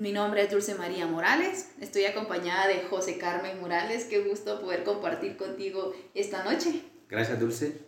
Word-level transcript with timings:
Mi 0.00 0.12
nombre 0.12 0.42
es 0.42 0.50
Dulce 0.50 0.76
María 0.76 1.06
Morales, 1.06 1.72
estoy 1.78 2.06
acompañada 2.06 2.68
de 2.68 2.84
José 2.88 3.18
Carmen 3.18 3.60
Morales. 3.60 4.04
Qué 4.04 4.20
gusto 4.20 4.58
poder 4.62 4.82
compartir 4.82 5.36
contigo 5.36 5.92
esta 6.14 6.42
noche. 6.42 6.80
Gracias, 7.06 7.38
Dulce. 7.38 7.82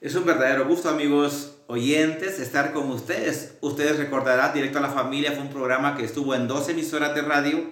Es 0.00 0.16
un 0.16 0.26
verdadero 0.26 0.66
gusto, 0.66 0.88
amigos 0.88 1.58
oyentes, 1.68 2.40
estar 2.40 2.72
con 2.72 2.90
ustedes. 2.90 3.54
Ustedes 3.60 3.98
recordarán, 3.98 4.52
Directo 4.52 4.78
a 4.78 4.82
la 4.82 4.90
Familia 4.90 5.30
fue 5.30 5.42
un 5.42 5.50
programa 5.50 5.96
que 5.96 6.02
estuvo 6.02 6.34
en 6.34 6.48
dos 6.48 6.68
emisoras 6.68 7.14
de 7.14 7.22
radio 7.22 7.70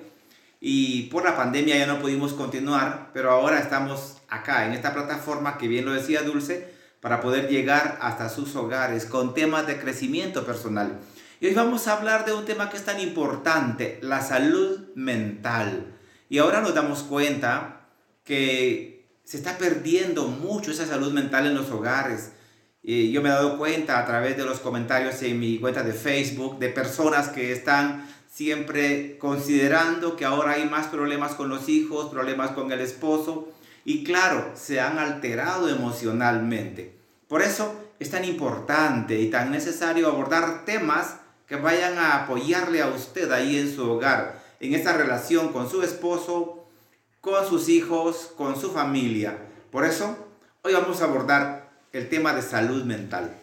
y 0.60 1.08
por 1.08 1.24
la 1.24 1.36
pandemia 1.36 1.76
ya 1.76 1.88
no 1.88 2.00
pudimos 2.00 2.34
continuar, 2.34 3.10
pero 3.12 3.32
ahora 3.32 3.58
estamos 3.58 4.18
acá, 4.28 4.64
en 4.66 4.74
esta 4.74 4.94
plataforma 4.94 5.58
que 5.58 5.66
bien 5.66 5.86
lo 5.86 5.92
decía 5.92 6.22
Dulce, 6.22 6.72
para 7.00 7.20
poder 7.20 7.48
llegar 7.48 7.98
hasta 8.00 8.28
sus 8.28 8.54
hogares 8.54 9.06
con 9.06 9.34
temas 9.34 9.66
de 9.66 9.80
crecimiento 9.80 10.46
personal. 10.46 11.00
Y 11.42 11.46
hoy 11.46 11.54
vamos 11.54 11.88
a 11.88 11.96
hablar 11.96 12.26
de 12.26 12.34
un 12.34 12.44
tema 12.44 12.68
que 12.68 12.76
es 12.76 12.84
tan 12.84 13.00
importante, 13.00 13.98
la 14.02 14.20
salud 14.20 14.90
mental. 14.94 15.86
Y 16.28 16.36
ahora 16.36 16.60
nos 16.60 16.74
damos 16.74 17.02
cuenta 17.02 17.86
que 18.24 19.08
se 19.24 19.38
está 19.38 19.56
perdiendo 19.56 20.26
mucho 20.26 20.70
esa 20.70 20.84
salud 20.84 21.14
mental 21.14 21.46
en 21.46 21.54
los 21.54 21.70
hogares. 21.70 22.32
Y 22.82 23.10
yo 23.10 23.22
me 23.22 23.30
he 23.30 23.32
dado 23.32 23.56
cuenta 23.56 23.98
a 23.98 24.04
través 24.04 24.36
de 24.36 24.44
los 24.44 24.60
comentarios 24.60 25.22
en 25.22 25.40
mi 25.40 25.58
cuenta 25.58 25.82
de 25.82 25.94
Facebook 25.94 26.58
de 26.58 26.68
personas 26.68 27.28
que 27.28 27.52
están 27.52 28.06
siempre 28.30 29.16
considerando 29.16 30.16
que 30.16 30.26
ahora 30.26 30.52
hay 30.52 30.68
más 30.68 30.88
problemas 30.88 31.32
con 31.32 31.48
los 31.48 31.70
hijos, 31.70 32.10
problemas 32.10 32.50
con 32.50 32.70
el 32.70 32.80
esposo 32.80 33.48
y 33.86 34.04
claro, 34.04 34.50
se 34.56 34.78
han 34.78 34.98
alterado 34.98 35.70
emocionalmente. 35.70 36.98
Por 37.28 37.40
eso 37.40 37.92
es 37.98 38.10
tan 38.10 38.26
importante 38.26 39.18
y 39.18 39.30
tan 39.30 39.50
necesario 39.50 40.06
abordar 40.06 40.66
temas 40.66 41.19
que 41.50 41.56
vayan 41.56 41.98
a 41.98 42.22
apoyarle 42.22 42.80
a 42.80 42.86
usted 42.86 43.32
ahí 43.32 43.58
en 43.58 43.74
su 43.74 43.90
hogar, 43.90 44.40
en 44.60 44.72
esta 44.72 44.92
relación 44.92 45.52
con 45.52 45.68
su 45.68 45.82
esposo, 45.82 46.64
con 47.20 47.44
sus 47.44 47.68
hijos, 47.68 48.30
con 48.36 48.54
su 48.54 48.70
familia. 48.70 49.36
Por 49.72 49.84
eso, 49.84 50.16
hoy 50.62 50.74
vamos 50.74 51.02
a 51.02 51.06
abordar 51.06 51.68
el 51.92 52.08
tema 52.08 52.34
de 52.34 52.42
salud 52.42 52.84
mental. 52.84 53.34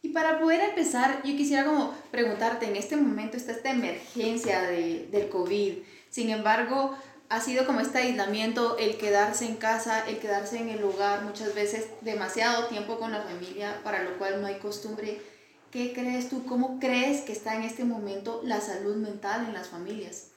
Y 0.00 0.10
para 0.10 0.38
poder 0.38 0.60
empezar, 0.60 1.22
yo 1.24 1.36
quisiera 1.36 1.64
como 1.64 1.92
preguntarte, 2.12 2.68
en 2.68 2.76
este 2.76 2.96
momento 2.96 3.36
está 3.36 3.50
esta 3.50 3.72
emergencia 3.72 4.62
de, 4.62 5.08
del 5.10 5.28
COVID, 5.28 5.78
sin 6.08 6.30
embargo, 6.30 6.96
ha 7.28 7.40
sido 7.40 7.66
como 7.66 7.80
este 7.80 7.98
aislamiento, 7.98 8.78
el 8.78 8.96
quedarse 8.96 9.44
en 9.44 9.56
casa, 9.56 10.08
el 10.08 10.18
quedarse 10.18 10.60
en 10.60 10.68
el 10.68 10.84
hogar, 10.84 11.24
muchas 11.24 11.52
veces 11.52 11.88
demasiado 12.00 12.66
tiempo 12.66 13.00
con 13.00 13.10
la 13.10 13.22
familia, 13.22 13.80
para 13.82 14.04
lo 14.04 14.18
cual 14.18 14.40
no 14.40 14.46
hay 14.46 14.60
costumbre 14.60 15.20
¿Qué 15.70 15.92
crees 15.92 16.28
tú? 16.28 16.44
¿Cómo 16.46 16.78
crees 16.78 17.22
que 17.22 17.32
está 17.32 17.56
en 17.56 17.62
este 17.62 17.84
momento 17.84 18.40
la 18.44 18.60
salud 18.60 18.96
mental 18.96 19.46
en 19.46 19.54
las 19.54 19.68
familias? 19.68 20.28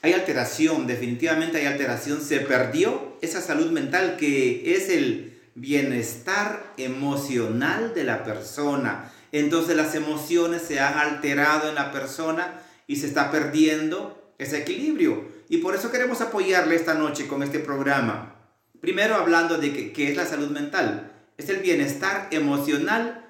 Hay 0.00 0.14
alteración, 0.14 0.86
definitivamente 0.86 1.58
hay 1.58 1.66
alteración. 1.66 2.20
Se 2.20 2.40
perdió 2.40 3.16
esa 3.20 3.40
salud 3.40 3.70
mental 3.70 4.16
que 4.16 4.74
es 4.74 4.88
el 4.88 5.40
bienestar 5.54 6.72
emocional 6.76 7.94
de 7.94 8.04
la 8.04 8.24
persona. 8.24 9.12
Entonces 9.30 9.76
las 9.76 9.94
emociones 9.94 10.62
se 10.62 10.80
han 10.80 10.98
alterado 10.98 11.68
en 11.68 11.76
la 11.76 11.92
persona 11.92 12.60
y 12.86 12.96
se 12.96 13.06
está 13.06 13.30
perdiendo 13.30 14.34
ese 14.38 14.58
equilibrio. 14.58 15.30
Y 15.48 15.58
por 15.58 15.74
eso 15.74 15.92
queremos 15.92 16.20
apoyarle 16.20 16.74
esta 16.74 16.94
noche 16.94 17.28
con 17.28 17.42
este 17.42 17.58
programa. 17.58 18.36
Primero 18.80 19.14
hablando 19.14 19.58
de 19.58 19.92
qué 19.92 20.10
es 20.10 20.16
la 20.16 20.26
salud 20.26 20.50
mental. 20.50 21.12
Es 21.36 21.48
el 21.48 21.58
bienestar 21.58 22.28
emocional 22.32 23.21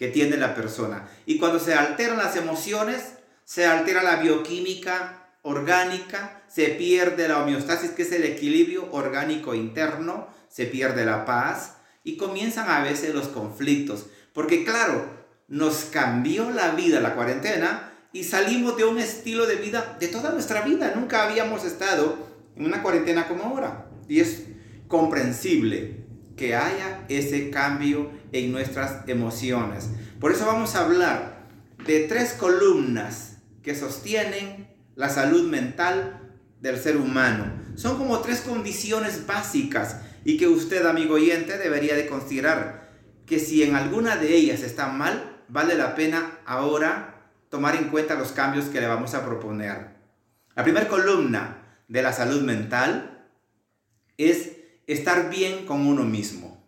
que 0.00 0.08
tiene 0.08 0.38
la 0.38 0.54
persona. 0.54 1.06
Y 1.26 1.36
cuando 1.36 1.58
se 1.58 1.74
alteran 1.74 2.16
las 2.16 2.34
emociones, 2.34 3.16
se 3.44 3.66
altera 3.66 4.02
la 4.02 4.16
bioquímica 4.16 5.28
orgánica, 5.42 6.42
se 6.48 6.68
pierde 6.68 7.28
la 7.28 7.42
homeostasis, 7.42 7.90
que 7.90 8.04
es 8.04 8.12
el 8.12 8.24
equilibrio 8.24 8.90
orgánico 8.92 9.54
interno, 9.54 10.26
se 10.48 10.64
pierde 10.64 11.04
la 11.04 11.26
paz 11.26 11.76
y 12.02 12.16
comienzan 12.16 12.70
a 12.70 12.82
veces 12.82 13.14
los 13.14 13.28
conflictos. 13.28 14.06
Porque 14.32 14.64
claro, 14.64 15.04
nos 15.48 15.84
cambió 15.92 16.50
la 16.50 16.70
vida 16.70 17.00
la 17.00 17.14
cuarentena 17.14 17.92
y 18.10 18.24
salimos 18.24 18.78
de 18.78 18.84
un 18.84 18.98
estilo 18.98 19.44
de 19.44 19.56
vida 19.56 19.98
de 20.00 20.08
toda 20.08 20.32
nuestra 20.32 20.62
vida. 20.62 20.94
Nunca 20.96 21.24
habíamos 21.24 21.66
estado 21.66 22.16
en 22.56 22.64
una 22.64 22.82
cuarentena 22.82 23.28
como 23.28 23.42
ahora. 23.42 23.90
Y 24.08 24.20
es 24.20 24.44
comprensible 24.88 26.06
que 26.40 26.56
haya 26.56 27.04
ese 27.10 27.50
cambio 27.50 28.10
en 28.32 28.50
nuestras 28.50 29.06
emociones. 29.06 29.90
Por 30.18 30.32
eso 30.32 30.46
vamos 30.46 30.74
a 30.74 30.86
hablar 30.86 31.44
de 31.86 32.06
tres 32.08 32.32
columnas 32.32 33.36
que 33.62 33.74
sostienen 33.74 34.66
la 34.94 35.10
salud 35.10 35.50
mental 35.50 36.32
del 36.62 36.78
ser 36.78 36.96
humano. 36.96 37.52
Son 37.74 37.98
como 37.98 38.20
tres 38.20 38.40
condiciones 38.40 39.26
básicas 39.26 40.00
y 40.24 40.38
que 40.38 40.48
usted, 40.48 40.86
amigo 40.86 41.16
oyente, 41.16 41.58
debería 41.58 41.94
de 41.94 42.06
considerar 42.06 42.88
que 43.26 43.38
si 43.38 43.62
en 43.62 43.74
alguna 43.74 44.16
de 44.16 44.34
ellas 44.34 44.62
está 44.62 44.86
mal, 44.86 45.42
vale 45.48 45.74
la 45.74 45.94
pena 45.94 46.38
ahora 46.46 47.32
tomar 47.50 47.76
en 47.76 47.90
cuenta 47.90 48.14
los 48.14 48.32
cambios 48.32 48.64
que 48.70 48.80
le 48.80 48.86
vamos 48.86 49.12
a 49.12 49.26
proponer. 49.26 49.90
La 50.54 50.62
primera 50.64 50.88
columna 50.88 51.82
de 51.86 52.00
la 52.00 52.14
salud 52.14 52.40
mental 52.40 53.28
es 54.16 54.59
estar 54.92 55.30
bien 55.30 55.66
con 55.66 55.86
uno 55.86 56.04
mismo. 56.04 56.64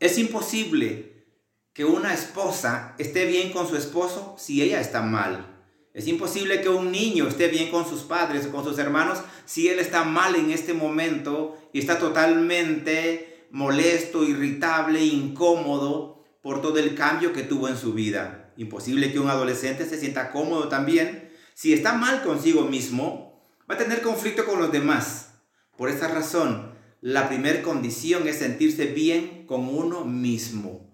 Es 0.00 0.18
imposible 0.18 1.26
que 1.72 1.84
una 1.84 2.14
esposa 2.14 2.94
esté 2.98 3.26
bien 3.26 3.52
con 3.52 3.68
su 3.68 3.76
esposo 3.76 4.36
si 4.38 4.62
ella 4.62 4.80
está 4.80 5.02
mal. 5.02 5.54
Es 5.92 6.08
imposible 6.08 6.60
que 6.60 6.68
un 6.68 6.90
niño 6.90 7.28
esté 7.28 7.48
bien 7.48 7.70
con 7.70 7.88
sus 7.88 8.02
padres 8.02 8.46
o 8.46 8.52
con 8.52 8.64
sus 8.64 8.78
hermanos 8.78 9.18
si 9.44 9.68
él 9.68 9.78
está 9.78 10.04
mal 10.04 10.34
en 10.34 10.50
este 10.50 10.72
momento 10.72 11.56
y 11.72 11.78
está 11.78 11.98
totalmente 11.98 13.46
molesto, 13.50 14.24
irritable, 14.24 15.04
incómodo 15.04 16.24
por 16.42 16.60
todo 16.60 16.78
el 16.78 16.94
cambio 16.94 17.32
que 17.32 17.42
tuvo 17.42 17.68
en 17.68 17.76
su 17.76 17.92
vida. 17.92 18.52
Imposible 18.56 19.12
que 19.12 19.20
un 19.20 19.30
adolescente 19.30 19.86
se 19.86 19.98
sienta 19.98 20.30
cómodo 20.30 20.68
también. 20.68 21.30
Si 21.54 21.72
está 21.72 21.92
mal 21.92 22.22
consigo 22.22 22.62
mismo, 22.62 23.42
va 23.70 23.74
a 23.74 23.78
tener 23.78 24.02
conflicto 24.02 24.44
con 24.44 24.60
los 24.60 24.72
demás. 24.72 25.34
Por 25.76 25.88
esa 25.88 26.08
razón, 26.08 26.63
la 27.04 27.28
primera 27.28 27.60
condición 27.60 28.26
es 28.28 28.38
sentirse 28.38 28.86
bien 28.86 29.44
con 29.46 29.68
uno 29.68 30.06
mismo. 30.06 30.90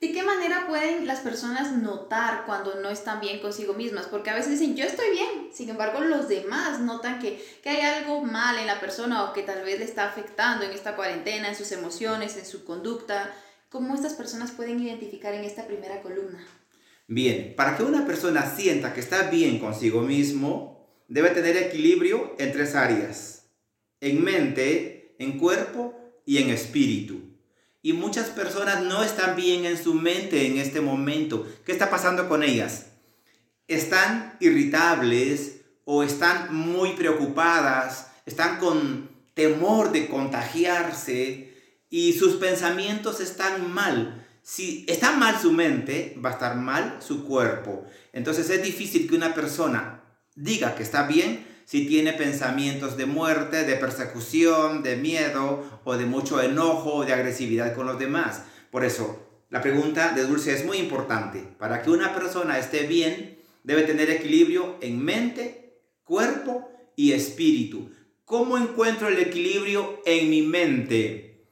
¿De 0.00 0.12
qué 0.12 0.22
manera 0.22 0.66
pueden 0.66 1.06
las 1.06 1.20
personas 1.20 1.72
notar 1.72 2.44
cuando 2.46 2.80
no 2.80 2.88
están 2.88 3.20
bien 3.20 3.38
consigo 3.40 3.74
mismas? 3.74 4.06
Porque 4.06 4.30
a 4.30 4.34
veces 4.34 4.58
dicen, 4.58 4.76
yo 4.76 4.86
estoy 4.86 5.10
bien, 5.10 5.50
sin 5.52 5.68
embargo 5.68 6.00
los 6.00 6.30
demás 6.30 6.80
notan 6.80 7.18
que, 7.18 7.38
que 7.62 7.68
hay 7.68 7.82
algo 7.82 8.22
mal 8.22 8.58
en 8.58 8.66
la 8.66 8.80
persona 8.80 9.24
o 9.24 9.34
que 9.34 9.42
tal 9.42 9.62
vez 9.62 9.78
le 9.78 9.84
está 9.84 10.08
afectando 10.08 10.64
en 10.64 10.70
esta 10.70 10.96
cuarentena, 10.96 11.50
en 11.50 11.54
sus 11.54 11.70
emociones, 11.72 12.38
en 12.38 12.46
su 12.46 12.64
conducta. 12.64 13.30
¿Cómo 13.68 13.94
estas 13.94 14.14
personas 14.14 14.52
pueden 14.52 14.80
identificar 14.80 15.34
en 15.34 15.44
esta 15.44 15.66
primera 15.66 16.00
columna? 16.00 16.42
Bien, 17.08 17.52
para 17.54 17.76
que 17.76 17.82
una 17.82 18.06
persona 18.06 18.50
sienta 18.56 18.94
que 18.94 19.00
está 19.00 19.28
bien 19.28 19.58
consigo 19.58 20.00
mismo, 20.00 20.88
debe 21.08 21.28
tener 21.28 21.58
equilibrio 21.58 22.34
en 22.38 22.52
tres 22.52 22.74
áreas. 22.74 23.34
En 24.04 24.22
mente, 24.22 24.93
en 25.18 25.38
cuerpo 25.38 25.94
y 26.26 26.38
en 26.38 26.50
espíritu. 26.50 27.20
Y 27.82 27.92
muchas 27.92 28.30
personas 28.30 28.82
no 28.82 29.02
están 29.02 29.36
bien 29.36 29.66
en 29.66 29.76
su 29.76 29.94
mente 29.94 30.46
en 30.46 30.58
este 30.58 30.80
momento. 30.80 31.46
¿Qué 31.66 31.72
está 31.72 31.90
pasando 31.90 32.28
con 32.28 32.42
ellas? 32.42 32.86
Están 33.68 34.36
irritables 34.40 35.60
o 35.84 36.02
están 36.02 36.54
muy 36.54 36.92
preocupadas, 36.92 38.10
están 38.24 38.58
con 38.58 39.10
temor 39.34 39.92
de 39.92 40.08
contagiarse 40.08 41.52
y 41.90 42.14
sus 42.14 42.36
pensamientos 42.36 43.20
están 43.20 43.70
mal. 43.72 44.26
Si 44.42 44.84
está 44.88 45.12
mal 45.12 45.38
su 45.40 45.52
mente, 45.52 46.18
va 46.24 46.30
a 46.30 46.32
estar 46.34 46.56
mal 46.56 46.98
su 47.00 47.24
cuerpo. 47.24 47.84
Entonces 48.12 48.48
es 48.50 48.62
difícil 48.62 49.08
que 49.08 49.16
una 49.16 49.34
persona 49.34 50.02
diga 50.34 50.74
que 50.74 50.82
está 50.82 51.06
bien 51.06 51.46
si 51.64 51.86
tiene 51.86 52.12
pensamientos 52.12 52.96
de 52.96 53.06
muerte, 53.06 53.64
de 53.64 53.76
persecución, 53.76 54.82
de 54.82 54.96
miedo 54.96 55.80
o 55.84 55.96
de 55.96 56.06
mucho 56.06 56.42
enojo 56.42 56.94
o 56.94 57.04
de 57.04 57.12
agresividad 57.12 57.74
con 57.74 57.86
los 57.86 57.98
demás. 57.98 58.42
Por 58.70 58.84
eso, 58.84 59.24
la 59.50 59.62
pregunta 59.62 60.12
de 60.12 60.26
Dulce 60.26 60.52
es 60.52 60.64
muy 60.64 60.78
importante. 60.78 61.40
Para 61.58 61.82
que 61.82 61.90
una 61.90 62.14
persona 62.14 62.58
esté 62.58 62.86
bien, 62.86 63.38
debe 63.62 63.82
tener 63.82 64.10
equilibrio 64.10 64.76
en 64.80 65.02
mente, 65.02 65.80
cuerpo 66.04 66.70
y 66.96 67.12
espíritu. 67.12 67.90
¿Cómo 68.24 68.58
encuentro 68.58 69.08
el 69.08 69.18
equilibrio 69.18 70.02
en 70.06 70.30
mi 70.30 70.42
mente? 70.42 71.46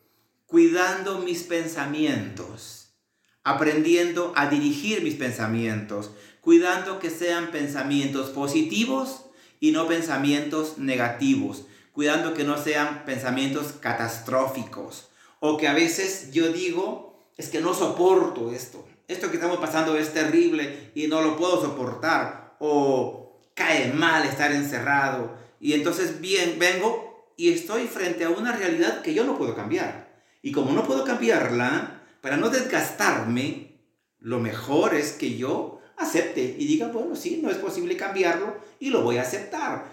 Cuidando 0.47 1.19
mis 1.21 1.43
pensamientos, 1.43 2.95
aprendiendo 3.43 4.33
a 4.37 4.49
dirigir 4.49 5.03
mis 5.03 5.15
pensamientos, 5.15 6.11
cuidando 6.41 6.99
que 6.99 7.09
sean 7.09 7.51
pensamientos 7.51 8.31
positivos 8.31 9.27
y 9.63 9.71
no 9.71 9.87
pensamientos 9.87 10.79
negativos, 10.79 11.67
cuidando 11.93 12.35
que 12.35 12.43
no 12.43 12.59
sean 12.59 13.05
pensamientos 13.05 13.75
catastróficos 13.79 15.09
o 15.39 15.57
que 15.57 15.69
a 15.69 15.73
veces 15.73 16.33
yo 16.33 16.53
digo, 16.53 17.31
es 17.37 17.49
que 17.49 17.61
no 17.61 17.73
soporto 17.73 18.51
esto, 18.51 18.85
esto 19.07 19.31
que 19.31 19.37
estamos 19.37 19.59
pasando 19.59 19.97
es 19.97 20.13
terrible 20.13 20.91
y 20.97 21.07
no 21.07 21.23
lo 21.23 21.37
puedo 21.37 21.61
soportar 21.63 22.57
o 22.59 23.39
cae 23.55 23.93
mal 23.93 24.25
estar 24.25 24.51
encerrado. 24.51 25.37
Y 25.61 25.75
entonces 25.75 26.21
bien, 26.21 26.57
vengo 26.59 27.33
y 27.37 27.53
estoy 27.53 27.87
frente 27.87 28.25
a 28.25 28.31
una 28.31 28.51
realidad 28.51 29.01
que 29.01 29.15
yo 29.15 29.23
no 29.23 29.39
puedo 29.39 29.55
cambiar. 29.55 30.25
Y 30.43 30.51
como 30.51 30.73
no 30.73 30.85
puedo 30.85 31.05
cambiarla, 31.05 32.03
para 32.21 32.37
no 32.37 32.51
desgastarme, 32.51 33.81
lo 34.19 34.41
mejor 34.41 34.97
es 34.97 35.13
que 35.13 35.37
yo 35.37 35.82
acepte 36.03 36.57
y 36.59 36.67
diga, 36.67 36.89
bueno, 36.89 37.17
sí, 37.17 37.41
no 37.43 37.51
es 37.51 37.57
posible 37.57 37.97
cambiarlo 37.97 38.57
y 38.81 38.91
lo 38.91 39.03
voy 39.03 39.19
a 39.19 39.23
aceptar. 39.23 39.85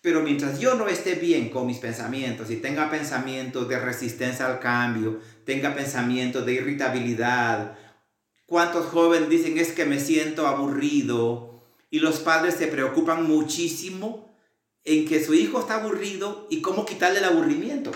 Pero 0.00 0.22
mientras 0.22 0.58
yo 0.58 0.74
no 0.74 0.88
esté 0.88 1.14
bien 1.14 1.48
con 1.48 1.66
mis 1.66 1.78
pensamientos 1.78 2.50
y 2.50 2.56
tenga 2.56 2.90
pensamientos 2.90 3.68
de 3.68 3.78
resistencia 3.78 4.46
al 4.46 4.58
cambio, 4.58 5.20
tenga 5.44 5.74
pensamientos 5.74 6.44
de 6.44 6.54
irritabilidad, 6.54 7.78
¿cuántos 8.46 8.86
jóvenes 8.86 9.28
dicen 9.28 9.58
es 9.58 9.70
que 9.72 9.84
me 9.84 10.00
siento 10.00 10.46
aburrido? 10.48 11.62
Y 11.88 12.00
los 12.00 12.18
padres 12.18 12.54
se 12.54 12.66
preocupan 12.66 13.28
muchísimo 13.28 14.34
en 14.84 15.06
que 15.06 15.24
su 15.24 15.34
hijo 15.34 15.60
está 15.60 15.76
aburrido 15.76 16.48
y 16.50 16.60
cómo 16.60 16.84
quitarle 16.84 17.20
el 17.20 17.24
aburrimiento. 17.24 17.92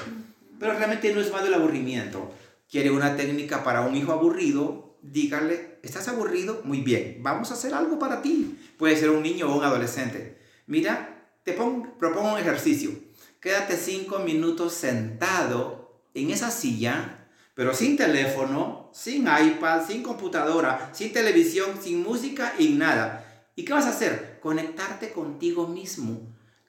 Pero 0.61 0.75
realmente 0.75 1.13
no 1.13 1.21
es 1.21 1.33
malo 1.33 1.49
el 1.49 1.55
aburrimiento. 1.55 2.33
Quiere 2.71 2.91
una 2.91 3.17
técnica 3.17 3.65
para 3.65 3.83
un 3.83 3.97
hijo 3.97 4.13
aburrido, 4.13 4.86
dígale, 5.13 5.79
¿estás 5.83 6.09
aburrido? 6.09 6.63
Muy 6.65 6.81
bien, 6.81 7.19
vamos 7.23 7.51
a 7.51 7.55
hacer 7.55 7.75
algo 7.75 7.99
para 7.99 8.23
ti. 8.23 8.59
Puede 8.79 8.97
ser 8.97 9.11
un 9.11 9.23
niño 9.23 9.49
o 9.49 9.57
un 9.57 9.65
adolescente. 9.65 10.39
Mira, 10.67 11.31
te 11.45 11.53
propongo 11.53 12.33
un 12.33 12.39
ejercicio. 12.39 12.91
Quédate 13.41 13.77
cinco 13.77 14.19
minutos 14.19 14.73
sentado 14.73 16.03
en 16.15 16.31
esa 16.31 16.51
silla, 16.51 17.29
pero 17.55 17.73
sin 17.75 17.97
teléfono, 17.97 18.91
sin 18.93 19.29
iPad, 19.29 19.87
sin 19.87 20.03
computadora, 20.03 20.91
sin 20.93 21.13
televisión, 21.13 21.79
sin 21.81 22.03
música 22.03 22.55
y 22.59 22.71
nada. 22.71 23.51
¿Y 23.55 23.65
qué 23.65 23.73
vas 23.73 23.87
a 23.87 23.91
hacer? 23.91 24.39
Conectarte 24.43 25.13
contigo 25.13 25.67
mismo. 25.67 26.21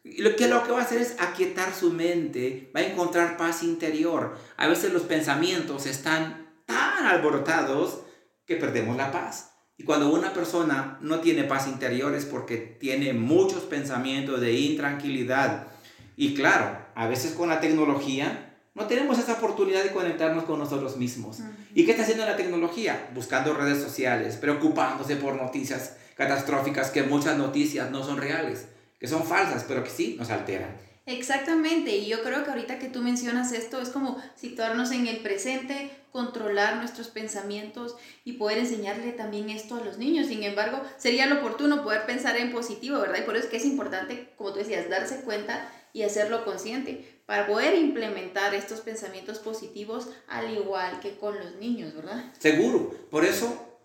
Lo 0.03 0.35
que 0.35 0.47
lo 0.47 0.63
que 0.63 0.71
va 0.71 0.79
a 0.79 0.83
hacer 0.83 1.01
es 1.01 1.15
aquietar 1.19 1.73
su 1.73 1.91
mente, 1.91 2.71
va 2.75 2.79
a 2.79 2.83
encontrar 2.83 3.35
paz 3.35 3.63
interior. 3.63 4.37
A 4.55 4.67
veces 4.67 4.93
los 4.93 5.01
pensamientos 5.01 5.85
están 5.85 6.47
tan 6.65 7.05
alborotados 7.05 8.01
que 8.47 8.55
perdemos 8.55 8.97
la 8.97 9.11
paz. 9.11 9.51
Y 9.77 9.83
cuando 9.83 10.11
una 10.11 10.33
persona 10.33 10.97
no 11.01 11.19
tiene 11.19 11.43
paz 11.43 11.67
interior 11.67 12.15
es 12.15 12.25
porque 12.25 12.57
tiene 12.57 13.13
muchos 13.13 13.63
pensamientos 13.63 14.41
de 14.41 14.53
intranquilidad. 14.53 15.67
Y 16.15 16.33
claro, 16.33 16.79
a 16.95 17.07
veces 17.07 17.33
con 17.33 17.49
la 17.49 17.59
tecnología 17.59 18.55
no 18.73 18.85
tenemos 18.87 19.19
esa 19.19 19.33
oportunidad 19.33 19.83
de 19.83 19.91
conectarnos 19.91 20.45
con 20.45 20.57
nosotros 20.57 20.97
mismos. 20.97 21.39
¿Y 21.75 21.85
qué 21.85 21.91
está 21.91 22.03
haciendo 22.03 22.25
la 22.25 22.37
tecnología? 22.37 23.09
Buscando 23.13 23.53
redes 23.53 23.83
sociales, 23.83 24.37
preocupándose 24.37 25.15
por 25.17 25.35
noticias 25.35 25.97
catastróficas, 26.15 26.89
que 26.89 27.03
muchas 27.03 27.37
noticias 27.37 27.91
no 27.91 28.03
son 28.03 28.17
reales, 28.17 28.69
que 28.99 29.07
son 29.07 29.23
falsas, 29.23 29.65
pero 29.67 29.83
que 29.83 29.91
sí 29.91 30.15
nos 30.17 30.31
alteran. 30.31 30.75
Exactamente, 31.07 31.95
y 31.95 32.07
yo 32.07 32.21
creo 32.21 32.43
que 32.43 32.49
ahorita 32.49 32.79
que 32.79 32.89
tú 32.89 33.01
mencionas 33.01 33.53
esto 33.53 33.81
es 33.81 33.87
como 33.87 34.21
situarnos 34.35 34.91
en 34.91 35.07
el 35.07 35.19
presente, 35.19 35.89
controlar 36.11 36.75
nuestros 36.75 37.07
pensamientos 37.07 37.95
y 38.25 38.33
poder 38.33 38.57
enseñarle 38.57 39.13
también 39.13 39.49
esto 39.49 39.75
a 39.75 39.85
los 39.85 39.97
niños. 39.97 40.27
Sin 40.27 40.43
embargo, 40.43 40.81
sería 40.97 41.25
lo 41.25 41.39
oportuno 41.39 41.81
poder 41.81 42.05
pensar 42.05 42.35
en 42.35 42.51
positivo, 42.51 42.99
¿verdad? 42.99 43.19
Y 43.19 43.25
por 43.25 43.37
eso 43.37 43.45
es 43.45 43.49
que 43.49 43.55
es 43.55 43.65
importante, 43.65 44.33
como 44.35 44.51
tú 44.51 44.59
decías, 44.59 44.89
darse 44.89 45.21
cuenta 45.21 45.71
y 45.93 46.03
hacerlo 46.03 46.43
consciente 46.43 47.21
para 47.25 47.47
poder 47.47 47.75
implementar 47.75 48.53
estos 48.53 48.81
pensamientos 48.81 49.39
positivos 49.39 50.09
al 50.27 50.51
igual 50.51 50.99
que 50.99 51.15
con 51.15 51.39
los 51.39 51.55
niños, 51.55 51.95
¿verdad? 51.95 52.33
Seguro, 52.37 52.93
por 53.09 53.23
eso 53.23 53.79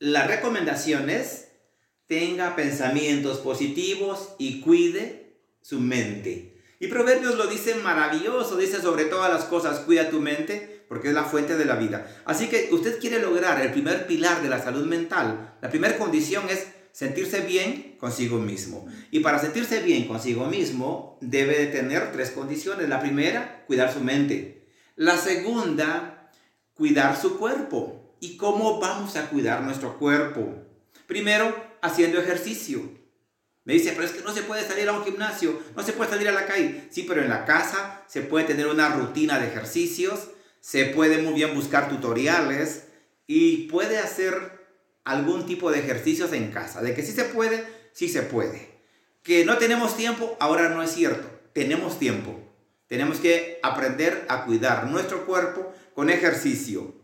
la 0.00 0.26
recomendación 0.26 1.08
es 1.08 1.52
tenga 2.08 2.56
pensamientos 2.56 3.38
positivos 3.38 4.34
y 4.38 4.60
cuide 4.60 5.38
su 5.62 5.78
mente. 5.78 6.53
Y 6.84 6.88
Proverbios 6.88 7.36
lo 7.36 7.46
dice 7.46 7.76
maravilloso, 7.76 8.58
dice 8.58 8.78
sobre 8.78 9.06
todas 9.06 9.32
las 9.32 9.44
cosas, 9.44 9.80
cuida 9.80 10.10
tu 10.10 10.20
mente 10.20 10.84
porque 10.86 11.08
es 11.08 11.14
la 11.14 11.24
fuente 11.24 11.56
de 11.56 11.64
la 11.64 11.76
vida. 11.76 12.06
Así 12.26 12.48
que 12.48 12.68
usted 12.72 13.00
quiere 13.00 13.20
lograr 13.20 13.58
el 13.62 13.72
primer 13.72 14.06
pilar 14.06 14.42
de 14.42 14.50
la 14.50 14.62
salud 14.62 14.84
mental. 14.84 15.56
La 15.62 15.70
primera 15.70 15.96
condición 15.96 16.44
es 16.50 16.66
sentirse 16.92 17.40
bien 17.40 17.96
consigo 17.98 18.38
mismo. 18.38 18.86
Y 19.10 19.20
para 19.20 19.38
sentirse 19.38 19.80
bien 19.80 20.06
consigo 20.06 20.44
mismo 20.44 21.16
debe 21.22 21.58
de 21.58 21.66
tener 21.68 22.12
tres 22.12 22.32
condiciones. 22.32 22.86
La 22.86 23.00
primera, 23.00 23.64
cuidar 23.66 23.90
su 23.90 24.00
mente. 24.00 24.68
La 24.94 25.16
segunda, 25.16 26.30
cuidar 26.74 27.18
su 27.18 27.38
cuerpo. 27.38 28.14
¿Y 28.20 28.36
cómo 28.36 28.78
vamos 28.78 29.16
a 29.16 29.30
cuidar 29.30 29.62
nuestro 29.62 29.98
cuerpo? 29.98 30.54
Primero, 31.06 31.56
haciendo 31.80 32.20
ejercicio. 32.20 33.03
Me 33.64 33.72
dice, 33.72 33.92
pero 33.92 34.04
es 34.04 34.12
que 34.12 34.22
no 34.22 34.34
se 34.34 34.42
puede 34.42 34.66
salir 34.66 34.88
a 34.88 34.92
un 34.92 35.04
gimnasio, 35.04 35.58
no 35.74 35.82
se 35.82 35.94
puede 35.94 36.10
salir 36.10 36.28
a 36.28 36.32
la 36.32 36.46
calle. 36.46 36.86
Sí, 36.90 37.04
pero 37.08 37.22
en 37.22 37.30
la 37.30 37.46
casa 37.46 38.04
se 38.06 38.20
puede 38.20 38.44
tener 38.44 38.66
una 38.66 38.90
rutina 38.90 39.38
de 39.38 39.48
ejercicios, 39.48 40.28
se 40.60 40.86
puede 40.86 41.18
muy 41.22 41.32
bien 41.32 41.54
buscar 41.54 41.88
tutoriales 41.88 42.84
y 43.26 43.68
puede 43.68 43.98
hacer 43.98 44.64
algún 45.04 45.46
tipo 45.46 45.70
de 45.70 45.80
ejercicios 45.80 46.32
en 46.32 46.50
casa. 46.50 46.82
De 46.82 46.94
que 46.94 47.02
sí 47.02 47.12
se 47.12 47.24
puede, 47.24 47.64
sí 47.92 48.08
se 48.08 48.22
puede. 48.22 48.68
Que 49.22 49.46
no 49.46 49.56
tenemos 49.56 49.96
tiempo, 49.96 50.36
ahora 50.40 50.68
no 50.68 50.82
es 50.82 50.90
cierto. 50.92 51.26
Tenemos 51.54 51.98
tiempo. 51.98 52.38
Tenemos 52.86 53.18
que 53.18 53.60
aprender 53.62 54.26
a 54.28 54.44
cuidar 54.44 54.88
nuestro 54.88 55.24
cuerpo 55.24 55.72
con 55.94 56.10
ejercicio. 56.10 56.94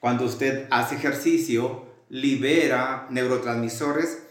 Cuando 0.00 0.24
usted 0.24 0.66
hace 0.70 0.96
ejercicio, 0.96 1.86
libera 2.08 3.06
neurotransmisores 3.10 4.21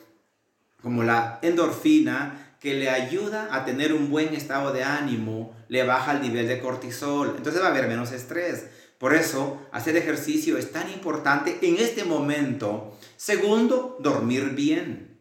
como 0.82 1.04
la 1.04 1.40
endorfina, 1.42 2.56
que 2.60 2.76
le 2.76 2.90
ayuda 2.90 3.50
a 3.52 3.66
tener 3.66 3.92
un 3.92 4.10
buen 4.10 4.36
estado 4.36 4.72
de 4.72 4.84
ánimo, 4.84 5.56
le 5.68 5.84
baja 5.84 6.12
el 6.12 6.22
nivel 6.22 6.48
de 6.48 6.60
cortisol, 6.60 7.34
entonces 7.36 7.62
va 7.62 7.68
a 7.68 7.72
haber 7.72 7.88
menos 7.88 8.12
estrés. 8.12 8.68
Por 9.00 9.16
eso, 9.16 9.60
hacer 9.72 9.98
ejercicio 9.98 10.60
es 10.60 10.72
tan 10.72 10.88
importante 10.92 11.58
en 11.64 11.78
este 11.78 12.04
momento. 12.04 12.96
Segundo, 13.18 13.98
dormir 14.00 14.52
bien. 14.52 15.20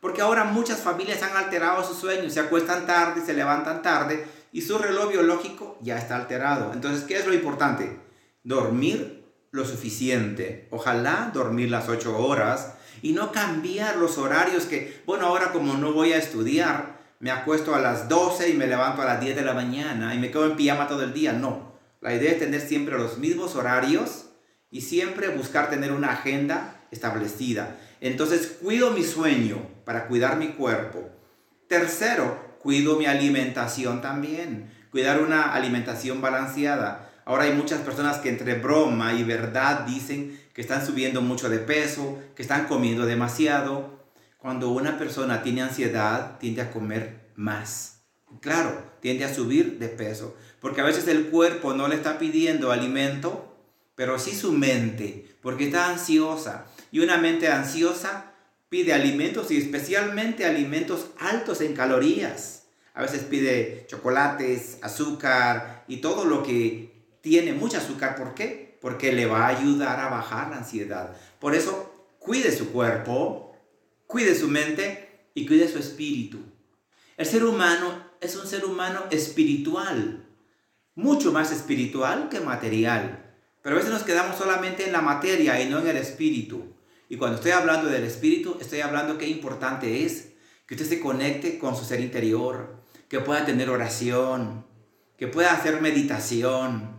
Porque 0.00 0.20
ahora 0.20 0.44
muchas 0.44 0.80
familias 0.80 1.22
han 1.22 1.36
alterado 1.36 1.84
sus 1.84 1.96
sueños, 1.96 2.32
se 2.32 2.40
acuestan 2.40 2.86
tarde, 2.86 3.24
se 3.24 3.34
levantan 3.34 3.82
tarde 3.82 4.26
y 4.50 4.62
su 4.62 4.78
reloj 4.78 5.10
biológico 5.10 5.78
ya 5.80 5.96
está 5.96 6.16
alterado. 6.16 6.72
Entonces, 6.72 7.04
¿qué 7.04 7.16
es 7.16 7.26
lo 7.26 7.34
importante? 7.34 8.00
Dormir 8.42 9.24
lo 9.52 9.64
suficiente. 9.64 10.66
Ojalá 10.72 11.30
dormir 11.32 11.70
las 11.70 11.88
8 11.88 12.18
horas 12.18 12.74
y 13.02 13.12
no 13.12 13.32
cambiar 13.32 13.96
los 13.96 14.18
horarios 14.18 14.64
que, 14.64 15.02
bueno, 15.06 15.26
ahora 15.26 15.52
como 15.52 15.74
no 15.74 15.92
voy 15.92 16.12
a 16.12 16.18
estudiar, 16.18 16.98
me 17.20 17.30
acuesto 17.30 17.74
a 17.74 17.80
las 17.80 18.08
12 18.08 18.50
y 18.50 18.54
me 18.54 18.66
levanto 18.66 19.02
a 19.02 19.06
las 19.06 19.20
10 19.20 19.36
de 19.36 19.42
la 19.42 19.54
mañana 19.54 20.14
y 20.14 20.18
me 20.18 20.30
quedo 20.30 20.46
en 20.46 20.56
pijama 20.56 20.88
todo 20.88 21.04
el 21.04 21.14
día. 21.14 21.32
No, 21.32 21.74
la 22.00 22.14
idea 22.14 22.32
es 22.32 22.38
tener 22.38 22.60
siempre 22.60 22.98
los 22.98 23.18
mismos 23.18 23.56
horarios 23.56 24.26
y 24.70 24.82
siempre 24.82 25.28
buscar 25.28 25.70
tener 25.70 25.92
una 25.92 26.12
agenda 26.12 26.82
establecida. 26.90 27.78
Entonces 28.00 28.58
cuido 28.60 28.90
mi 28.90 29.04
sueño 29.04 29.56
para 29.84 30.06
cuidar 30.06 30.36
mi 30.36 30.48
cuerpo. 30.48 31.08
Tercero, 31.68 32.58
cuido 32.58 32.98
mi 32.98 33.06
alimentación 33.06 34.02
también. 34.02 34.70
Cuidar 34.90 35.22
una 35.22 35.54
alimentación 35.54 36.20
balanceada. 36.20 37.10
Ahora 37.24 37.44
hay 37.44 37.52
muchas 37.52 37.80
personas 37.80 38.18
que 38.18 38.28
entre 38.28 38.54
broma 38.54 39.14
y 39.14 39.24
verdad 39.24 39.86
dicen 39.86 40.38
que 40.54 40.62
están 40.62 40.86
subiendo 40.86 41.20
mucho 41.20 41.50
de 41.50 41.58
peso, 41.58 42.18
que 42.34 42.42
están 42.42 42.66
comiendo 42.66 43.04
demasiado. 43.04 44.04
Cuando 44.38 44.70
una 44.70 44.96
persona 44.98 45.42
tiene 45.42 45.62
ansiedad, 45.62 46.38
tiende 46.38 46.62
a 46.62 46.70
comer 46.70 47.32
más. 47.34 48.04
Claro, 48.40 48.82
tiende 49.00 49.24
a 49.24 49.34
subir 49.34 49.78
de 49.78 49.88
peso, 49.88 50.36
porque 50.60 50.80
a 50.80 50.84
veces 50.84 51.08
el 51.08 51.26
cuerpo 51.26 51.74
no 51.74 51.88
le 51.88 51.96
está 51.96 52.18
pidiendo 52.18 52.72
alimento, 52.72 53.56
pero 53.94 54.18
sí 54.18 54.34
su 54.34 54.52
mente, 54.52 55.36
porque 55.42 55.66
está 55.66 55.90
ansiosa. 55.90 56.66
Y 56.90 57.00
una 57.00 57.18
mente 57.18 57.48
ansiosa 57.48 58.32
pide 58.68 58.92
alimentos 58.92 59.50
y 59.50 59.58
especialmente 59.58 60.46
alimentos 60.46 61.08
altos 61.18 61.60
en 61.60 61.74
calorías. 61.74 62.64
A 62.94 63.02
veces 63.02 63.22
pide 63.24 63.86
chocolates, 63.88 64.78
azúcar 64.82 65.84
y 65.88 65.98
todo 65.98 66.24
lo 66.24 66.42
que 66.42 67.18
tiene 67.20 67.52
mucho 67.52 67.78
azúcar. 67.78 68.14
¿Por 68.16 68.34
qué? 68.34 68.73
Porque 68.84 69.12
le 69.12 69.24
va 69.24 69.46
a 69.46 69.56
ayudar 69.56 69.98
a 69.98 70.10
bajar 70.10 70.50
la 70.50 70.58
ansiedad. 70.58 71.16
Por 71.40 71.54
eso, 71.54 72.10
cuide 72.18 72.54
su 72.54 72.70
cuerpo, 72.70 73.56
cuide 74.06 74.34
su 74.34 74.46
mente 74.46 75.30
y 75.32 75.46
cuide 75.46 75.68
su 75.68 75.78
espíritu. 75.78 76.40
El 77.16 77.24
ser 77.24 77.46
humano 77.46 78.10
es 78.20 78.36
un 78.36 78.46
ser 78.46 78.66
humano 78.66 79.04
espiritual, 79.10 80.28
mucho 80.94 81.32
más 81.32 81.50
espiritual 81.50 82.28
que 82.28 82.40
material. 82.40 83.24
Pero 83.62 83.74
a 83.74 83.78
veces 83.78 83.90
nos 83.90 84.02
quedamos 84.02 84.36
solamente 84.36 84.84
en 84.84 84.92
la 84.92 85.00
materia 85.00 85.62
y 85.62 85.70
no 85.70 85.78
en 85.78 85.86
el 85.86 85.96
espíritu. 85.96 86.74
Y 87.08 87.16
cuando 87.16 87.36
estoy 87.36 87.52
hablando 87.52 87.88
del 87.88 88.04
espíritu, 88.04 88.58
estoy 88.60 88.82
hablando 88.82 89.16
qué 89.16 89.26
importante 89.26 90.04
es 90.04 90.34
que 90.66 90.74
usted 90.74 90.86
se 90.86 91.00
conecte 91.00 91.58
con 91.58 91.74
su 91.74 91.86
ser 91.86 92.00
interior, 92.00 92.84
que 93.08 93.20
pueda 93.20 93.46
tener 93.46 93.70
oración, 93.70 94.66
que 95.16 95.26
pueda 95.26 95.54
hacer 95.54 95.80
meditación, 95.80 96.93